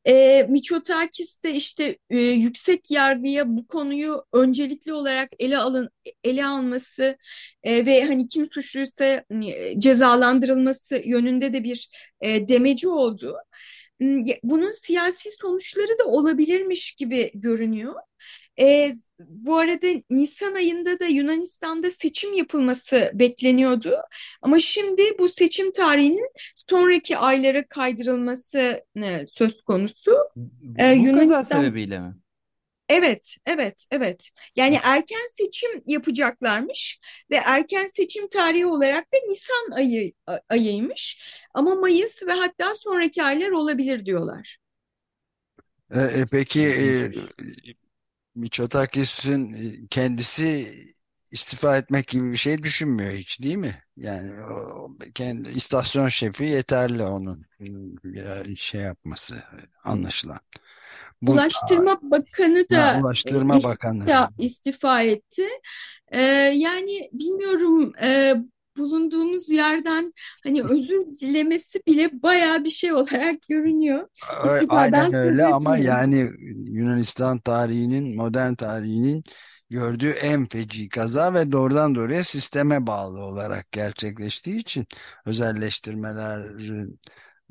E, 0.06 0.42
Miçotakis 0.50 1.42
de 1.44 1.54
işte 1.54 1.98
e, 2.10 2.18
yüksek 2.18 2.90
yargıya 2.90 3.56
bu 3.56 3.66
konuyu 3.66 4.24
öncelikli 4.32 4.92
olarak 4.92 5.28
ele 5.38 5.58
alın 5.58 5.90
ele 6.24 6.46
alması 6.46 7.16
e, 7.62 7.86
ve 7.86 8.04
hani 8.04 8.28
kim 8.28 8.46
suçluysa 8.46 9.04
e, 9.44 9.80
cezalandırılması 9.80 11.02
yönünde 11.04 11.52
de 11.52 11.64
bir 11.64 11.88
e, 12.20 12.48
demeci 12.48 12.88
oldu. 12.88 13.36
Bunun 14.42 14.72
siyasi 14.72 15.30
sonuçları 15.30 15.98
da 15.98 16.04
olabilirmiş 16.06 16.94
gibi 16.94 17.30
görünüyor. 17.34 17.94
E, 18.60 18.92
bu 19.28 19.58
arada 19.58 19.86
Nisan 20.10 20.54
ayında 20.54 20.98
da 21.00 21.04
Yunanistan'da 21.04 21.90
seçim 21.90 22.32
yapılması 22.32 23.10
bekleniyordu. 23.14 23.96
Ama 24.42 24.58
şimdi 24.58 25.02
bu 25.18 25.28
seçim 25.28 25.72
tarihinin 25.72 26.30
sonraki 26.54 27.18
aylara 27.18 27.68
kaydırılması 27.68 28.84
e, 29.02 29.24
söz 29.24 29.62
konusu. 29.62 30.16
Bu 30.36 30.82
e, 30.82 30.92
Yunanistan... 30.92 31.28
kaza 31.28 31.54
sebebiyle 31.54 31.98
mi? 31.98 32.14
Evet, 32.88 33.36
evet, 33.46 33.84
evet. 33.90 34.30
Yani 34.56 34.78
erken 34.82 35.28
seçim 35.30 35.70
yapacaklarmış 35.86 37.00
ve 37.30 37.36
erken 37.36 37.86
seçim 37.86 38.28
tarihi 38.28 38.66
olarak 38.66 39.04
da 39.04 39.16
Nisan 39.28 39.70
ayı 39.76 40.12
ayıymış. 40.48 41.22
Ama 41.54 41.74
Mayıs 41.74 42.22
ve 42.26 42.32
hatta 42.32 42.74
sonraki 42.74 43.22
aylar 43.22 43.50
olabilir 43.50 44.06
diyorlar. 44.06 44.58
E, 45.94 46.00
e 46.00 46.26
peki 46.30 46.62
e, 46.62 47.12
Mitsotakis'in 48.34 49.52
e, 49.52 49.86
kendisi 49.90 50.74
istifa 51.30 51.76
etmek 51.76 52.08
gibi 52.08 52.32
bir 52.32 52.36
şey 52.36 52.62
düşünmüyor 52.62 53.12
hiç 53.12 53.42
değil 53.42 53.56
mi? 53.56 53.82
Yani 53.96 54.44
o, 54.44 54.90
kendi 55.14 55.50
istasyon 55.50 56.08
şefi 56.08 56.44
yeterli 56.44 57.02
onun 57.02 57.46
bir 58.04 58.56
şey 58.56 58.80
yapması 58.80 59.42
anlaşılan. 59.84 60.40
Bu, 61.22 61.32
Ulaştırma 61.32 61.98
Bakanı 62.02 62.70
da 62.70 62.94
ha, 62.94 63.00
Ulaştırma 63.00 63.56
istifa, 63.56 63.74
Bakanı 63.74 64.28
istifa 64.38 65.02
etti. 65.02 65.44
Ee, 66.12 66.20
yani 66.54 67.10
bilmiyorum 67.12 67.92
e, 68.02 68.34
bulunduğumuz 68.76 69.50
yerden 69.50 70.14
hani 70.44 70.62
özür 70.62 71.06
dilemesi 71.20 71.80
bile 71.86 72.22
baya 72.22 72.64
bir 72.64 72.70
şey 72.70 72.92
olarak 72.92 73.42
görünüyor. 73.48 74.08
Aynen 74.68 75.14
öyle 75.14 75.46
ama 75.46 75.78
yani 75.78 76.30
Yunanistan 76.74 77.38
tarihinin, 77.38 78.16
modern 78.16 78.54
tarihinin 78.54 79.24
gördüğü 79.70 80.10
en 80.10 80.46
feci 80.48 80.88
kaza 80.88 81.34
ve 81.34 81.52
doğrudan 81.52 81.94
doğruya 81.94 82.24
sisteme 82.24 82.86
bağlı 82.86 83.20
olarak 83.20 83.72
gerçekleştiği 83.72 84.56
için 84.56 84.86
özelleştirmelerin 85.26 87.00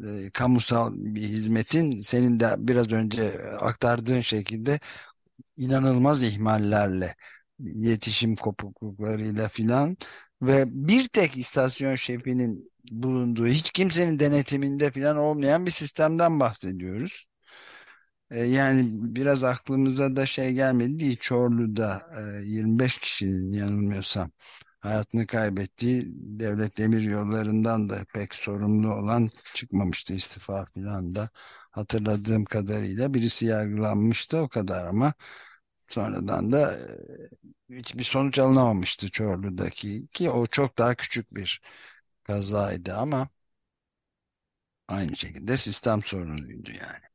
e, 0.03 0.31
kamusal 0.31 0.93
bir 0.95 1.21
hizmetin 1.29 2.01
senin 2.01 2.39
de 2.39 2.55
biraz 2.57 2.91
önce 2.91 3.33
aktardığın 3.61 4.21
şekilde 4.21 4.79
inanılmaz 5.57 6.23
ihmallerle 6.23 7.15
iletişim 7.59 8.35
kopukluklarıyla 8.35 9.49
filan 9.49 9.97
ve 10.41 10.65
bir 10.67 11.07
tek 11.07 11.37
istasyon 11.37 11.95
şefinin 11.95 12.71
bulunduğu 12.91 13.47
hiç 13.47 13.71
kimsenin 13.71 14.19
denetiminde 14.19 14.91
falan 14.91 15.17
olmayan 15.17 15.65
bir 15.65 15.71
sistemden 15.71 16.39
bahsediyoruz. 16.39 17.25
E, 18.33 18.39
yani 18.45 18.89
biraz 19.15 19.43
aklımıza 19.43 20.15
da 20.15 20.25
şey 20.25 20.53
gelmedi 20.53 20.99
değil 20.99 21.17
Çorlu'da 21.21 22.03
e, 22.41 22.45
25 22.45 22.99
kişinin 22.99 23.51
yanılmıyorsam 23.53 24.31
hayatını 24.79 25.27
kaybettiği 25.27 26.05
devlet 26.15 26.77
demir 26.77 27.01
yollarından 27.01 27.89
da 27.89 28.05
pek 28.13 28.35
sorumlu 28.35 28.93
olan 28.95 29.29
çıkmamıştı 29.55 30.13
istifa 30.13 30.65
falan 30.65 31.15
da 31.15 31.29
hatırladığım 31.71 32.45
kadarıyla 32.45 33.13
birisi 33.13 33.45
yargılanmıştı 33.45 34.37
o 34.39 34.49
kadar 34.49 34.85
ama 34.87 35.13
sonradan 35.89 36.51
da 36.51 36.77
e, 37.69 37.77
hiçbir 37.79 38.03
sonuç 38.03 38.39
alınamamıştı 38.39 39.11
Çorlu'daki 39.11 40.07
ki 40.07 40.29
o 40.29 40.47
çok 40.47 40.77
daha 40.77 40.95
küçük 40.95 41.35
bir 41.35 41.61
kazaydı 42.23 42.95
ama 42.95 43.29
aynı 44.87 45.15
şekilde 45.17 45.57
sistem 45.57 46.03
sorunuydu 46.03 46.71
yani. 46.71 47.12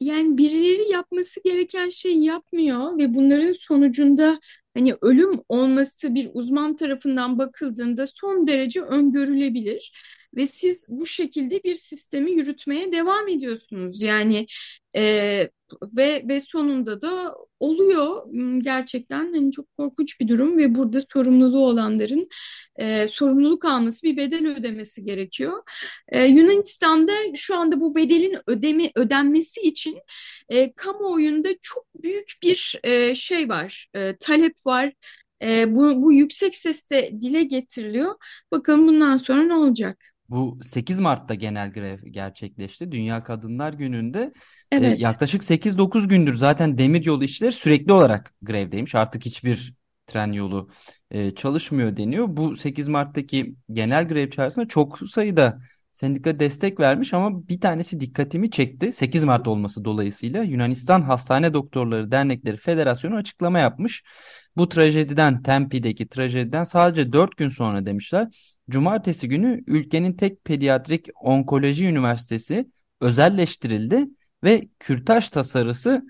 Yani 0.00 0.38
birileri 0.38 0.90
yapması 0.92 1.40
gereken 1.44 1.88
şeyi 1.88 2.24
yapmıyor 2.24 2.98
ve 2.98 3.14
bunların 3.14 3.52
sonucunda 3.52 4.40
hani 4.74 4.94
ölüm 5.02 5.40
olması 5.48 6.14
bir 6.14 6.30
uzman 6.34 6.76
tarafından 6.76 7.38
bakıldığında 7.38 8.06
son 8.06 8.46
derece 8.46 8.80
öngörülebilir 8.80 9.92
ve 10.36 10.46
siz 10.46 10.86
bu 10.90 11.06
şekilde 11.06 11.62
bir 11.62 11.76
sistemi 11.76 12.32
yürütmeye 12.32 12.92
devam 12.92 13.28
ediyorsunuz. 13.28 14.02
Yani 14.02 14.46
e, 14.96 15.02
ve 15.96 16.22
ve 16.28 16.40
sonunda 16.40 17.00
da 17.00 17.34
oluyor 17.60 18.26
hmm, 18.26 18.60
gerçekten 18.60 19.32
hani 19.34 19.52
çok 19.52 19.76
korkunç 19.78 20.20
bir 20.20 20.28
durum 20.28 20.58
ve 20.58 20.74
burada 20.74 21.00
sorumluluğu 21.00 21.66
olanların 21.66 22.28
e, 22.76 23.08
sorumluluk 23.08 23.64
alması 23.64 24.02
bir 24.06 24.16
bedel 24.16 24.46
ödemesi 24.56 25.04
gerekiyor. 25.04 25.62
E, 26.08 26.24
Yunanistan'da 26.24 27.12
şu 27.34 27.56
anda 27.56 27.80
bu 27.80 27.94
bedelin 27.94 28.38
ödemi 28.46 28.90
ödenmesi 28.94 29.60
için 29.60 29.98
e, 30.48 30.72
kamuoyunda 30.72 31.48
çok 31.62 31.86
büyük 32.02 32.32
bir 32.42 32.80
e, 32.84 33.14
şey 33.14 33.48
var, 33.48 33.88
e, 33.94 34.16
talep 34.16 34.54
var. 34.66 34.92
E, 35.42 35.74
bu, 35.74 36.02
bu 36.02 36.12
yüksek 36.12 36.56
sesle 36.56 37.20
dile 37.20 37.42
getiriliyor. 37.42 38.14
Bakalım 38.52 38.88
bundan 38.88 39.16
sonra 39.16 39.42
ne 39.42 39.54
olacak? 39.54 40.15
Bu 40.28 40.58
8 40.62 40.98
Mart'ta 40.98 41.34
genel 41.34 41.72
grev 41.72 41.98
gerçekleşti. 42.10 42.92
Dünya 42.92 43.24
Kadınlar 43.24 43.72
Günü'nde 43.72 44.32
e, 44.70 44.76
evet. 44.76 44.98
e, 44.98 45.02
yaklaşık 45.02 45.44
8-9 45.44 46.08
gündür 46.08 46.34
zaten 46.34 46.78
demiryolu 46.78 47.24
işleri 47.24 47.52
sürekli 47.52 47.92
olarak 47.92 48.34
grevdeymiş. 48.42 48.94
Artık 48.94 49.26
hiçbir 49.26 49.74
tren 50.06 50.32
yolu 50.32 50.70
e, 51.10 51.30
çalışmıyor 51.30 51.96
deniyor. 51.96 52.26
Bu 52.28 52.56
8 52.56 52.88
Mart'taki 52.88 53.54
genel 53.72 54.08
grev 54.08 54.30
çağrısına 54.30 54.68
çok 54.68 54.98
sayıda 55.08 55.58
sendika 55.92 56.40
destek 56.40 56.80
vermiş 56.80 57.14
ama 57.14 57.48
bir 57.48 57.60
tanesi 57.60 58.00
dikkatimi 58.00 58.50
çekti. 58.50 58.92
8 58.92 59.24
Mart 59.24 59.48
olması 59.48 59.84
dolayısıyla 59.84 60.42
Yunanistan 60.42 61.02
Hastane 61.02 61.54
Doktorları 61.54 62.10
Dernekleri 62.10 62.56
Federasyonu 62.56 63.16
açıklama 63.16 63.58
yapmış. 63.58 64.02
Bu 64.56 64.68
trajediden, 64.68 65.42
Tempi'deki 65.42 66.08
trajediden 66.08 66.64
sadece 66.64 67.12
4 67.12 67.36
gün 67.36 67.48
sonra 67.48 67.86
demişler 67.86 68.28
Cumartesi 68.70 69.28
günü 69.28 69.64
ülkenin 69.66 70.12
tek 70.12 70.44
pediatrik 70.44 71.06
onkoloji 71.20 71.86
üniversitesi 71.86 72.70
özelleştirildi 73.00 74.06
ve 74.44 74.68
kürtaj 74.80 75.30
tasarısı 75.30 76.02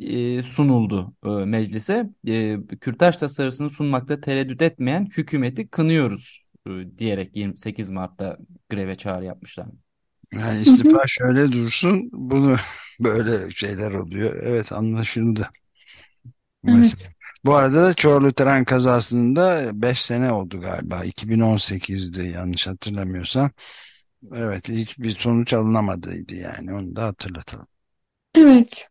e, 0.00 0.42
sunuldu 0.42 1.14
e, 1.24 1.28
meclise. 1.28 2.10
E, 2.28 2.56
kürtaj 2.80 3.16
tasarısını 3.16 3.70
sunmakta 3.70 4.20
tereddüt 4.20 4.62
etmeyen 4.62 5.06
hükümeti 5.16 5.68
kınıyoruz 5.68 6.50
e, 6.66 6.70
diyerek 6.98 7.36
28 7.36 7.90
Mart'ta 7.90 8.38
greve 8.70 8.94
çağrı 8.94 9.24
yapmışlar. 9.24 9.66
Yani 10.32 10.60
istifa 10.60 11.06
şöyle 11.06 11.52
dursun 11.52 12.10
bunu 12.12 12.56
böyle 13.00 13.50
şeyler 13.50 13.90
oluyor. 13.90 14.36
Evet 14.42 14.72
anlaşıldı. 14.72 15.48
Evet. 16.68 17.10
Bu 17.44 17.54
arada 17.54 17.82
da 17.82 17.94
Çorlu 17.94 18.32
tren 18.32 18.64
kazasında 18.64 19.70
5 19.82 20.00
sene 20.02 20.32
oldu 20.32 20.60
galiba. 20.60 21.04
2018'di 21.04 22.22
yanlış 22.26 22.66
hatırlamıyorsam. 22.66 23.50
Evet 24.34 24.68
hiçbir 24.68 25.10
sonuç 25.10 25.52
alınamadıydı 25.54 26.34
yani 26.34 26.74
onu 26.74 26.96
da 26.96 27.04
hatırlatalım. 27.04 27.66
Evet. 28.34 28.88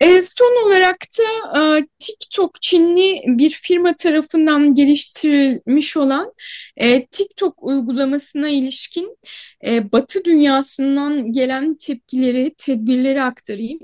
E, 0.00 0.22
son 0.22 0.66
olarak 0.66 0.96
da 1.18 1.60
e, 1.78 1.86
TikTok 1.98 2.62
Çinli 2.62 3.22
bir 3.26 3.50
firma 3.50 3.96
tarafından 3.96 4.74
geliştirilmiş 4.74 5.96
olan 5.96 6.32
e, 6.76 7.06
TikTok 7.06 7.62
uygulamasına 7.62 8.48
ilişkin 8.48 9.18
e, 9.66 9.92
Batı 9.92 10.24
dünyasından 10.24 11.32
gelen 11.32 11.74
tepkileri, 11.74 12.54
tedbirleri 12.58 13.22
aktarayım. 13.22 13.78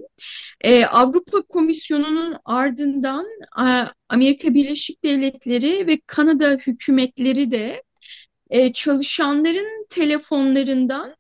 E, 0.61 0.85
Avrupa 0.85 1.43
Komisyonu'nun 1.43 2.37
ardından 2.45 3.27
e, 3.61 3.67
Amerika 4.09 4.55
Birleşik 4.55 5.05
Devletleri 5.05 5.87
ve 5.87 6.01
Kanada 6.07 6.51
hükümetleri 6.51 7.51
de 7.51 7.83
e, 8.51 8.73
çalışanların 8.73 9.87
telefonlarından 9.89 11.17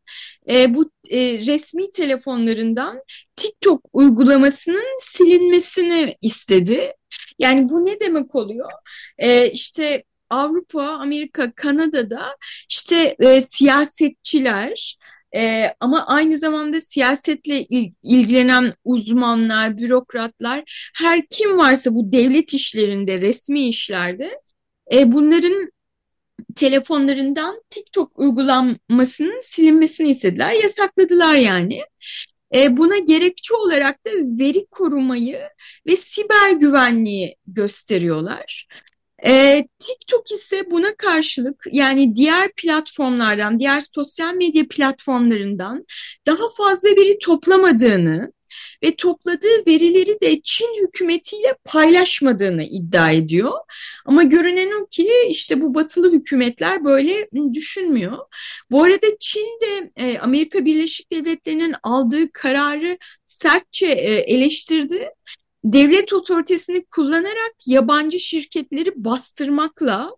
e, 0.51 0.75
bu 0.75 0.91
e, 1.11 1.19
resmi 1.47 1.91
telefonlarından 1.91 3.03
TikTok 3.37 3.85
uygulamasının 3.93 4.99
silinmesini 5.01 6.17
istedi. 6.23 6.93
Yani 7.39 7.69
bu 7.69 7.87
ne 7.87 8.01
demek 8.01 8.35
oluyor? 8.35 8.71
E, 9.19 9.51
işte 9.51 10.05
Avrupa, 10.31 10.83
Amerika, 10.83 11.53
Kanada'da 11.53 12.37
işte 12.69 13.17
e, 13.21 13.41
siyasetçiler 13.41 14.99
e, 15.37 15.75
ama 15.81 16.07
aynı 16.07 16.39
zamanda 16.39 16.81
siyasetle 16.81 17.63
il, 17.63 17.93
ilgilenen 18.03 18.75
uzmanlar, 18.85 19.79
bürokratlar, 19.79 20.91
her 20.97 21.27
kim 21.31 21.59
varsa 21.59 21.95
bu 21.95 22.13
devlet 22.13 22.55
işlerinde, 22.55 23.21
resmi 23.21 23.69
işlerde 23.69 24.31
e, 24.93 25.13
bunların 25.13 25.71
telefonlarından 26.57 27.63
TikTok 27.71 28.19
uygulamasının 28.19 29.41
silinmesini 29.41 30.11
istediler. 30.11 30.53
Yasakladılar 30.53 31.35
yani. 31.35 31.81
E, 32.55 32.77
buna 32.77 32.99
gerekçe 32.99 33.55
olarak 33.55 34.07
da 34.07 34.11
veri 34.11 34.67
korumayı 34.71 35.41
ve 35.87 35.97
siber 35.97 36.51
güvenliği 36.51 37.37
gösteriyorlar. 37.47 38.69
E, 39.25 39.65
TikTok 39.79 40.33
ise 40.33 40.71
buna 40.71 40.95
karşılık 40.97 41.65
yani 41.73 42.17
diğer 42.17 42.53
platformlardan, 42.53 43.61
diğer 43.61 43.81
sosyal 43.81 44.35
medya 44.35 44.69
platformlarından 44.71 45.87
daha 46.27 46.49
fazla 46.57 46.89
veri 46.89 47.19
toplamadığını 47.19 48.33
ve 48.85 48.97
topladığı 48.97 49.67
verileri 49.67 50.21
de 50.21 50.41
Çin 50.45 50.87
hükümetiyle 50.87 51.55
paylaşmadığını 51.65 52.63
iddia 52.63 53.11
ediyor. 53.11 53.53
Ama 54.07 54.23
görünen 54.23 54.83
o 54.83 54.87
ki 54.87 55.09
işte 55.29 55.61
bu 55.61 55.75
batılı 55.75 56.13
hükümetler 56.13 56.85
böyle 56.85 57.29
düşünmüyor. 57.55 58.19
Bu 58.71 58.85
arada 58.85 59.07
Çin 59.21 59.59
de 59.63 59.91
e, 59.97 60.19
Amerika 60.19 60.65
Birleşik 60.65 61.13
Devletleri'nin 61.13 61.75
aldığı 61.83 62.33
kararı 62.33 62.99
sertçe 63.27 63.87
e, 63.87 64.15
eleştirdi 64.15 65.11
devlet 65.65 66.13
otoritesini 66.13 66.85
kullanarak 66.85 67.55
yabancı 67.67 68.21
şirketleri 68.21 68.93
bastırmakla 68.97 70.11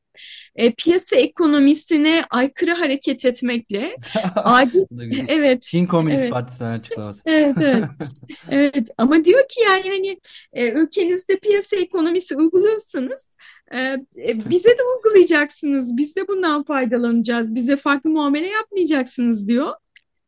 e, 0.56 0.72
piyasa 0.72 1.16
ekonomisine 1.16 2.24
aykırı 2.30 2.72
hareket 2.72 3.24
etmekle 3.24 3.96
adil 4.36 4.84
evet 5.28 5.62
Çin 5.62 5.86
Komünist 5.86 6.20
evet. 6.20 6.32
Partisi'nin 6.32 6.68
açıklaması. 6.68 7.20
Evet 7.26 7.56
evet. 7.60 7.84
evet 8.50 8.88
ama 8.98 9.24
diyor 9.24 9.40
ki 9.48 9.60
yani 9.62 9.88
hani 9.88 10.20
e, 10.52 10.70
ülkenizde 10.70 11.36
piyasa 11.36 11.76
ekonomisi 11.76 12.36
uyguluyorsanız 12.36 13.30
e, 13.72 13.78
e, 13.78 14.50
bize 14.50 14.68
de 14.68 14.82
uygulayacaksınız. 14.96 15.96
Biz 15.96 16.16
de 16.16 16.28
bundan 16.28 16.64
faydalanacağız. 16.64 17.54
Bize 17.54 17.76
farklı 17.76 18.10
muamele 18.10 18.46
yapmayacaksınız 18.46 19.48
diyor. 19.48 19.74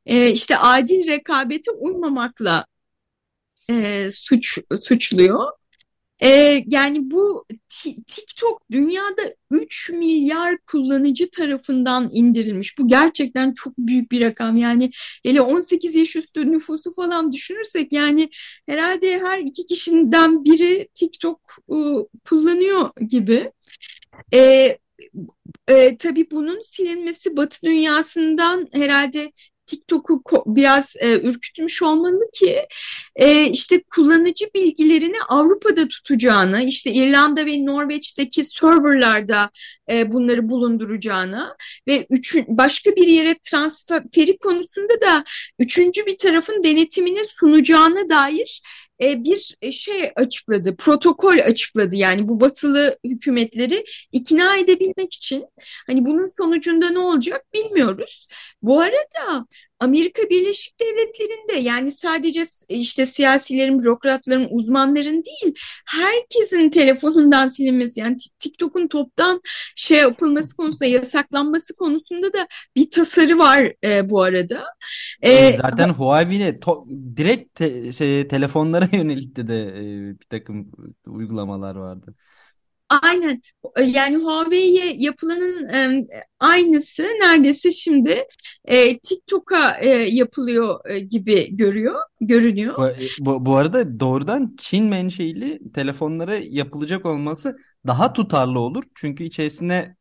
E, 0.07 0.31
işte 0.31 0.59
adil 0.59 1.07
rekabete 1.07 1.71
uymamakla 1.71 2.67
e, 3.71 4.09
suç 4.11 4.59
suçluyor. 4.81 5.62
Ee, 6.23 6.65
yani 6.67 7.11
bu 7.11 7.45
TikTok 8.07 8.71
dünyada 8.71 9.35
3 9.51 9.91
milyar 9.91 10.59
kullanıcı 10.59 11.31
tarafından 11.31 12.11
indirilmiş. 12.13 12.79
Bu 12.79 12.89
gerçekten 12.89 13.53
çok 13.55 13.79
büyük 13.79 14.13
bir 14.13 14.21
rakam. 14.21 14.57
Yani 14.57 14.91
hele 15.25 15.41
18 15.41 15.95
yaş 15.95 16.17
üstü 16.17 16.53
nüfusu 16.53 16.95
falan 16.95 17.33
düşünürsek 17.33 17.93
yani 17.93 18.31
herhalde 18.69 19.19
her 19.19 19.39
iki 19.39 19.67
kişiden 19.67 20.45
biri 20.45 20.89
TikTok 20.95 21.41
e, 21.71 21.77
kullanıyor 22.25 22.91
gibi. 23.09 23.53
Ee, 24.35 24.79
e, 25.69 25.97
tabii 25.97 26.31
bunun 26.31 26.61
silinmesi 26.61 27.37
Batı 27.37 27.67
dünyasından 27.67 28.69
herhalde 28.73 29.33
TikTok'u 29.67 30.23
biraz 30.47 30.95
e, 31.01 31.21
ürkütmüş 31.21 31.83
olmalı 31.83 32.31
ki 32.35 32.67
e, 33.17 33.47
işte 33.47 33.83
kullanıcı 33.83 34.45
bilgilerini 34.55 35.17
Avrupa'da 35.29 35.89
tutacağını, 35.89 36.63
işte 36.63 36.93
İrlanda 36.93 37.47
ve 37.47 37.67
Norveç'teki 37.67 38.45
serverlarda 38.45 39.51
e, 39.91 40.13
bunları 40.13 40.49
bulunduracağını 40.49 41.57
ve 41.89 42.07
üçün, 42.11 42.45
başka 42.49 42.91
bir 42.91 43.07
yere 43.07 43.39
transferi 43.43 44.39
konusunda 44.39 45.01
da 45.01 45.25
üçüncü 45.59 46.07
bir 46.07 46.19
tarafın 46.19 46.65
denetimine 46.65 47.25
sunacağına 47.25 48.09
dair 48.09 48.63
e, 49.03 49.25
bir 49.25 49.57
e, 49.63 49.73
şey 49.73 50.13
açıkladı, 50.17 50.77
protokol 50.77 51.39
açıkladı. 51.39 51.97
Yani 51.97 52.29
bu 52.29 52.41
batılı 52.41 52.99
hükümetleri 53.05 53.85
ikna 54.13 54.57
edebilmek 54.57 55.15
için. 55.15 55.45
Hani 55.87 56.05
bunun 56.05 56.25
sonucunda 56.25 56.91
ne 56.91 56.99
olacak 56.99 57.47
bilmiyoruz. 57.55 58.27
Bu 58.63 58.81
arada 58.81 59.47
Amerika 59.83 60.23
Birleşik 60.31 60.81
Devletleri'nde 60.81 61.69
yani 61.69 61.91
sadece 61.91 62.45
işte 62.69 63.07
siyasilerin, 63.07 63.79
bürokratların, 63.79 64.49
uzmanların 64.51 65.25
değil 65.25 65.55
herkesin 65.87 66.71
telefonundan 66.71 67.47
silinmesi 67.47 68.01
yani 68.01 68.17
TikTok'un 68.39 68.89
toptan 68.89 69.41
şey 69.77 69.99
yapılması 69.99 70.57
konusunda 70.57 70.85
yasaklanması 70.85 71.75
konusunda 71.75 72.33
da 72.33 72.47
bir 72.77 72.91
tasarı 72.91 73.39
var 73.39 73.73
e, 73.85 74.11
bu 74.11 74.23
arada. 74.23 74.65
E, 75.23 75.53
Zaten 75.53 75.89
Huawei'ne 75.89 76.59
direkt 77.17 77.55
te 77.55 77.93
şey, 77.93 78.29
telefonlara 78.29 78.89
yönelik 78.97 79.37
de, 79.37 79.49
de 79.49 79.63
e, 79.69 80.11
bir 80.21 80.27
takım 80.31 80.71
uygulamalar 81.07 81.77
vardı. 81.77 82.15
Aynen 83.03 83.43
yani 83.87 84.17
Huawei'ye 84.17 84.97
yapılanın 84.99 85.69
e, 85.69 86.07
aynısı 86.41 87.03
neredeyse 87.03 87.71
şimdi 87.71 88.25
e, 88.65 88.99
TikTok'a 88.99 89.79
e, 89.81 89.89
yapılıyor 89.89 90.81
e, 90.91 90.99
gibi 90.99 91.57
görüyor 91.57 91.95
görünüyor. 92.21 92.97
Bu, 93.21 93.27
bu, 93.27 93.47
bu 93.47 93.57
arada 93.57 94.01
doğrudan 94.01 94.57
Çin 94.59 94.85
menşeili 94.85 95.73
telefonlara 95.73 96.37
yapılacak 96.37 97.07
olması 97.07 97.57
daha 97.87 98.13
tutarlı 98.13 98.59
olur. 98.61 98.85
Çünkü 98.95 99.25
içerisine 99.25 99.97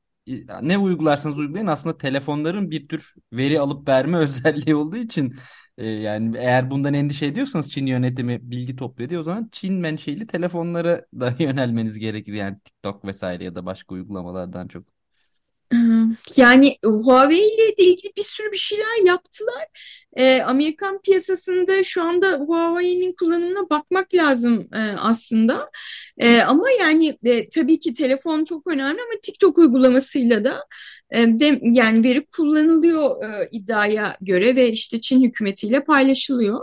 ne 0.62 0.77
uygularsanız 0.77 1.38
uygulayın 1.38 1.67
aslında 1.67 1.97
telefonların 1.97 2.71
bir 2.71 2.88
tür 2.88 3.13
veri 3.34 3.60
alıp 3.60 3.88
verme 3.88 4.17
özelliği 4.17 4.75
olduğu 4.75 4.97
için 4.97 5.36
e, 5.81 5.85
yani 5.89 6.37
eğer 6.37 6.71
bundan 6.71 6.93
endişe 6.93 7.25
ediyorsanız 7.25 7.71
Çin 7.71 7.85
yönetimi 7.85 8.51
bilgi 8.51 8.75
topluyor 8.75 9.09
diye 9.09 9.19
o 9.19 9.23
zaman 9.23 9.49
Çin 9.51 9.73
menşeli 9.73 10.27
telefonlara 10.27 11.05
da 11.19 11.33
yönelmeniz 11.39 11.99
gerekir 11.99 12.33
yani 12.33 12.59
TikTok 12.65 13.05
vesaire 13.05 13.43
ya 13.43 13.55
da 13.55 13.65
başka 13.65 13.95
uygulamalardan 13.95 14.67
çok. 14.67 15.00
Yani 16.36 16.77
Huawei 16.86 17.39
ile 17.39 17.73
ilgili 17.77 18.13
bir 18.17 18.23
sürü 18.23 18.51
bir 18.51 18.57
şeyler 18.57 19.05
yaptılar. 19.05 19.67
E, 20.17 20.41
Amerikan 20.41 21.01
piyasasında 21.01 21.84
şu 21.84 22.03
anda 22.03 22.31
Huawei'nin 22.31 23.15
kullanımına 23.19 23.69
bakmak 23.69 24.13
lazım 24.13 24.67
e, 24.73 24.79
aslında. 24.79 25.71
E, 26.17 26.41
ama 26.41 26.71
yani 26.79 27.17
e, 27.25 27.49
tabii 27.49 27.79
ki 27.79 27.93
telefon 27.93 28.43
çok 28.43 28.67
önemli 28.67 29.01
ama 29.01 29.19
TikTok 29.23 29.57
uygulamasıyla 29.57 30.43
da 30.43 30.65
e, 31.12 31.39
de, 31.39 31.60
yani 31.63 32.03
veri 32.03 32.25
kullanılıyor 32.25 33.23
e, 33.23 33.49
iddiaya 33.51 34.17
göre 34.21 34.55
ve 34.55 34.71
işte 34.71 35.01
Çin 35.01 35.23
hükümetiyle 35.23 35.84
paylaşılıyor. 35.84 36.60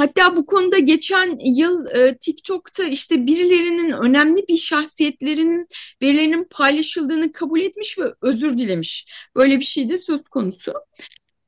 Hatta 0.00 0.36
bu 0.36 0.46
konuda 0.46 0.78
geçen 0.78 1.38
yıl 1.44 1.86
e, 1.86 2.16
TikTok'ta 2.18 2.84
işte 2.84 3.26
birilerinin 3.26 3.92
önemli 3.92 4.48
bir 4.48 4.56
şahsiyetlerinin 4.56 5.68
verilerinin 6.02 6.46
paylaşıldığını 6.50 7.32
kabul 7.32 7.60
etmiş 7.60 7.98
ve 7.98 8.04
özür 8.22 8.58
dilemiş. 8.58 9.06
Böyle 9.36 9.58
bir 9.58 9.64
şey 9.64 9.88
de 9.88 9.98
söz 9.98 10.28
konusu. 10.28 10.72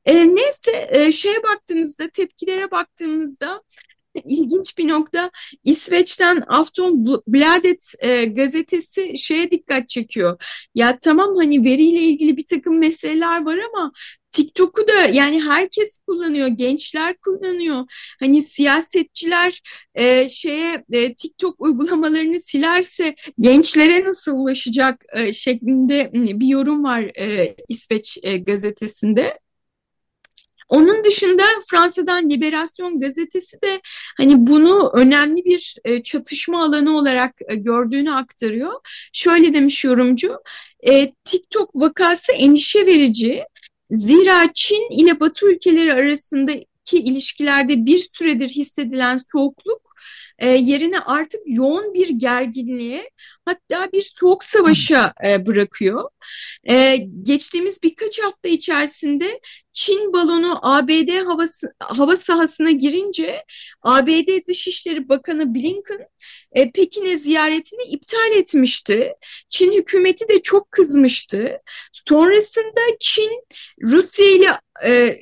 E, 0.05 0.35
neyse 0.35 0.87
e, 0.89 1.11
şeye 1.11 1.43
baktığımızda, 1.43 2.09
tepkilere 2.09 2.71
baktığımızda 2.71 3.63
ilginç 4.25 4.77
bir 4.77 4.87
nokta 4.87 5.31
İsveç'ten 5.63 6.43
Aftonbladet 6.47 7.93
e, 7.99 8.25
gazetesi 8.25 9.17
şeye 9.17 9.51
dikkat 9.51 9.89
çekiyor. 9.89 10.43
Ya 10.75 10.99
tamam 10.99 11.35
hani 11.35 11.65
veriyle 11.65 11.99
ilgili 11.99 12.37
bir 12.37 12.45
takım 12.45 12.79
meseleler 12.79 13.45
var 13.45 13.57
ama 13.73 13.91
TikTok'u 14.33 14.87
da 14.87 14.93
yani 14.93 15.41
herkes 15.43 15.97
kullanıyor, 16.07 16.47
gençler 16.47 17.17
kullanıyor. 17.17 17.85
Hani 18.19 18.41
siyasetçiler 18.41 19.61
e, 19.95 20.29
şeye 20.29 20.83
e, 20.91 21.15
TikTok 21.15 21.61
uygulamalarını 21.61 22.39
silerse 22.39 23.15
gençlere 23.39 24.03
nasıl 24.03 24.31
ulaşacak 24.31 25.05
e, 25.13 25.33
şeklinde 25.33 26.11
bir 26.13 26.47
yorum 26.47 26.83
var 26.83 27.01
e, 27.01 27.55
İsveç 27.69 28.17
e, 28.23 28.37
gazetesinde. 28.37 29.42
Onun 30.73 31.03
dışında 31.03 31.43
Fransa'dan 31.69 32.29
Liberasyon 32.29 32.99
gazetesi 32.99 33.61
de 33.61 33.81
hani 34.17 34.47
bunu 34.47 34.91
önemli 34.93 35.45
bir 35.45 35.75
e, 35.85 36.03
çatışma 36.03 36.63
alanı 36.63 36.97
olarak 36.97 37.35
e, 37.47 37.55
gördüğünü 37.55 38.13
aktarıyor. 38.13 38.73
Şöyle 39.13 39.53
demiş 39.53 39.83
yorumcu, 39.83 40.39
e, 40.87 41.13
TikTok 41.23 41.75
vakası 41.75 42.31
endişe 42.31 42.85
verici. 42.85 43.43
Zira 43.91 44.53
Çin 44.53 44.99
ile 44.99 45.19
Batı 45.19 45.51
ülkeleri 45.51 45.93
arasındaki 45.93 46.65
ilişkilerde 46.91 47.85
bir 47.85 47.99
süredir 47.99 48.49
hissedilen 48.49 49.19
soğukluk 49.31 49.82
e, 50.39 50.47
yerine 50.47 50.99
artık 50.99 51.41
yoğun 51.45 51.93
bir 51.93 52.09
gerginliğe 52.09 53.09
hatta 53.45 53.91
bir 53.91 54.01
soğuk 54.01 54.43
savaşa 54.43 55.13
e, 55.25 55.45
bırakıyor. 55.45 56.09
E, 56.69 56.97
geçtiğimiz 57.23 57.83
birkaç 57.83 58.19
hafta 58.19 58.49
içerisinde 58.49 59.39
Çin 59.73 60.13
balonu 60.13 60.59
ABD 60.61 61.25
havası, 61.25 61.73
hava 61.79 62.17
sahasına 62.17 62.71
girince 62.71 63.43
ABD 63.81 64.47
Dışişleri 64.47 65.09
Bakanı 65.09 65.55
Blinken 65.55 66.07
e, 66.51 66.71
Pekin'e 66.71 67.17
ziyaretini 67.17 67.83
iptal 67.83 68.31
etmişti. 68.31 69.13
Çin 69.49 69.71
hükümeti 69.71 70.29
de 70.29 70.41
çok 70.41 70.71
kızmıştı. 70.71 71.61
Sonrasında 71.93 72.81
Çin 72.99 73.43
Rusya 73.81 74.25
ile 74.25 74.59
e, 74.85 75.21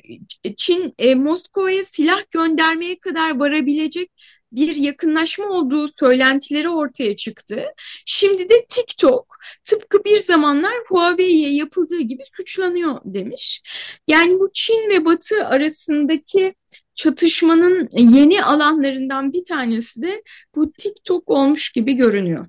Çin 0.56 0.94
e, 0.98 1.14
Moskova'ya 1.14 1.84
silah 1.84 2.30
göndermeye 2.30 2.98
kadar 2.98 3.38
varabilecek 3.38 4.10
bir 4.52 4.76
yakınlaşma 4.76 5.44
olduğu 5.46 5.88
söylentileri 5.88 6.68
ortaya 6.68 7.16
çıktı. 7.16 7.64
Şimdi 8.06 8.50
de 8.50 8.66
TikTok 8.68 9.36
tıpkı 9.64 10.04
bir 10.04 10.18
zamanlar 10.18 10.72
Huawei'ye 10.88 11.54
yapıldığı 11.54 12.00
gibi 12.00 12.22
suçlanıyor 12.26 13.00
demiş. 13.04 13.62
Yani 14.08 14.40
bu 14.40 14.50
Çin 14.54 14.90
ve 14.90 15.04
Batı 15.04 15.46
arasındaki 15.46 16.54
çatışmanın 16.94 17.88
yeni 17.92 18.44
alanlarından 18.44 19.32
bir 19.32 19.44
tanesi 19.44 20.02
de 20.02 20.22
bu 20.54 20.72
TikTok 20.72 21.30
olmuş 21.30 21.72
gibi 21.72 21.94
görünüyor. 21.94 22.46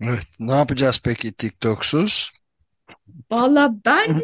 Evet, 0.00 0.26
ne 0.40 0.52
yapacağız 0.52 1.00
peki 1.04 1.32
TikToksuz? 1.32 2.30
Valla 3.30 3.74
ben 3.84 4.22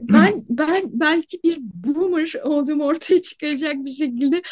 ben 0.00 0.42
ben 0.48 0.82
belki 0.92 1.40
bir 1.44 1.58
boomer 1.60 2.34
olduğumu 2.42 2.84
ortaya 2.84 3.22
çıkaracak 3.22 3.74
bir 3.84 3.90
şekilde 3.90 4.42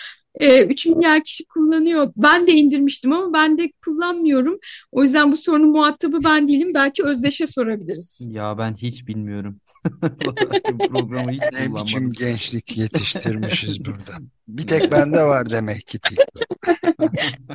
e, 0.41 0.65
3 0.65 0.87
milyar 0.87 1.25
kişi 1.25 1.45
kullanıyor. 1.45 2.13
Ben 2.17 2.47
de 2.47 2.53
indirmiştim 2.53 3.13
ama 3.13 3.33
ben 3.33 3.59
de 3.59 3.73
kullanmıyorum. 3.85 4.59
O 4.93 5.03
yüzden 5.03 5.33
bu 5.33 5.37
sorunun 5.37 5.71
muhatabı 5.71 6.19
ben 6.25 6.49
değilim. 6.49 6.71
Belki 6.75 7.05
Özdeş'e 7.05 7.47
sorabiliriz. 7.47 8.29
Ya 8.31 8.59
ben 8.59 8.75
hiç 8.75 9.07
bilmiyorum. 9.07 9.61
Programı 10.89 11.33
hiç 11.33 11.43
ne 11.53 11.75
biçim 11.75 12.13
gençlik 12.13 12.77
yetiştirmişiz 12.77 13.85
burada. 13.85 14.13
Bir 14.49 14.67
tek 14.67 14.93
bende 14.93 15.23
var 15.23 15.51
demek 15.51 15.87
ki 15.87 15.99
TikTok. 15.99 16.59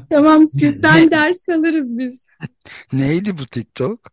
tamam 0.10 0.48
sizden 0.48 1.12
ders 1.12 1.50
alırız 1.50 1.98
biz. 1.98 2.28
Neydi 2.94 3.38
bu 3.38 3.46
TikTok? 3.46 4.12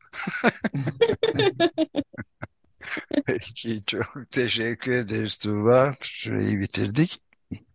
Peki 3.26 3.82
çok 3.86 4.30
teşekkür 4.30 4.92
ederiz 4.92 5.38
Tuğba. 5.38 5.94
Süreyi 6.02 6.58
bitirdik. 6.58 7.20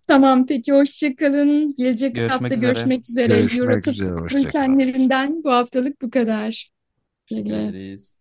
Tamam 0.07 0.45
peki 0.45 0.71
hoşçakalın. 0.71 1.75
Gelecek 1.77 2.15
görüşmek 2.15 2.41
hafta 2.41 2.55
üzere. 2.55 2.73
görüşmek 2.73 3.09
üzere. 3.09 3.27
Görüşmek 3.27 3.59
Eurotop 3.69 3.93
üzere. 3.93 4.29
bültenlerinden 4.29 5.43
bu 5.43 5.51
haftalık 5.51 6.01
bu 6.01 6.09
kadar. 6.09 6.71
Teşekkür 7.25 7.51
ederiz. 7.51 8.20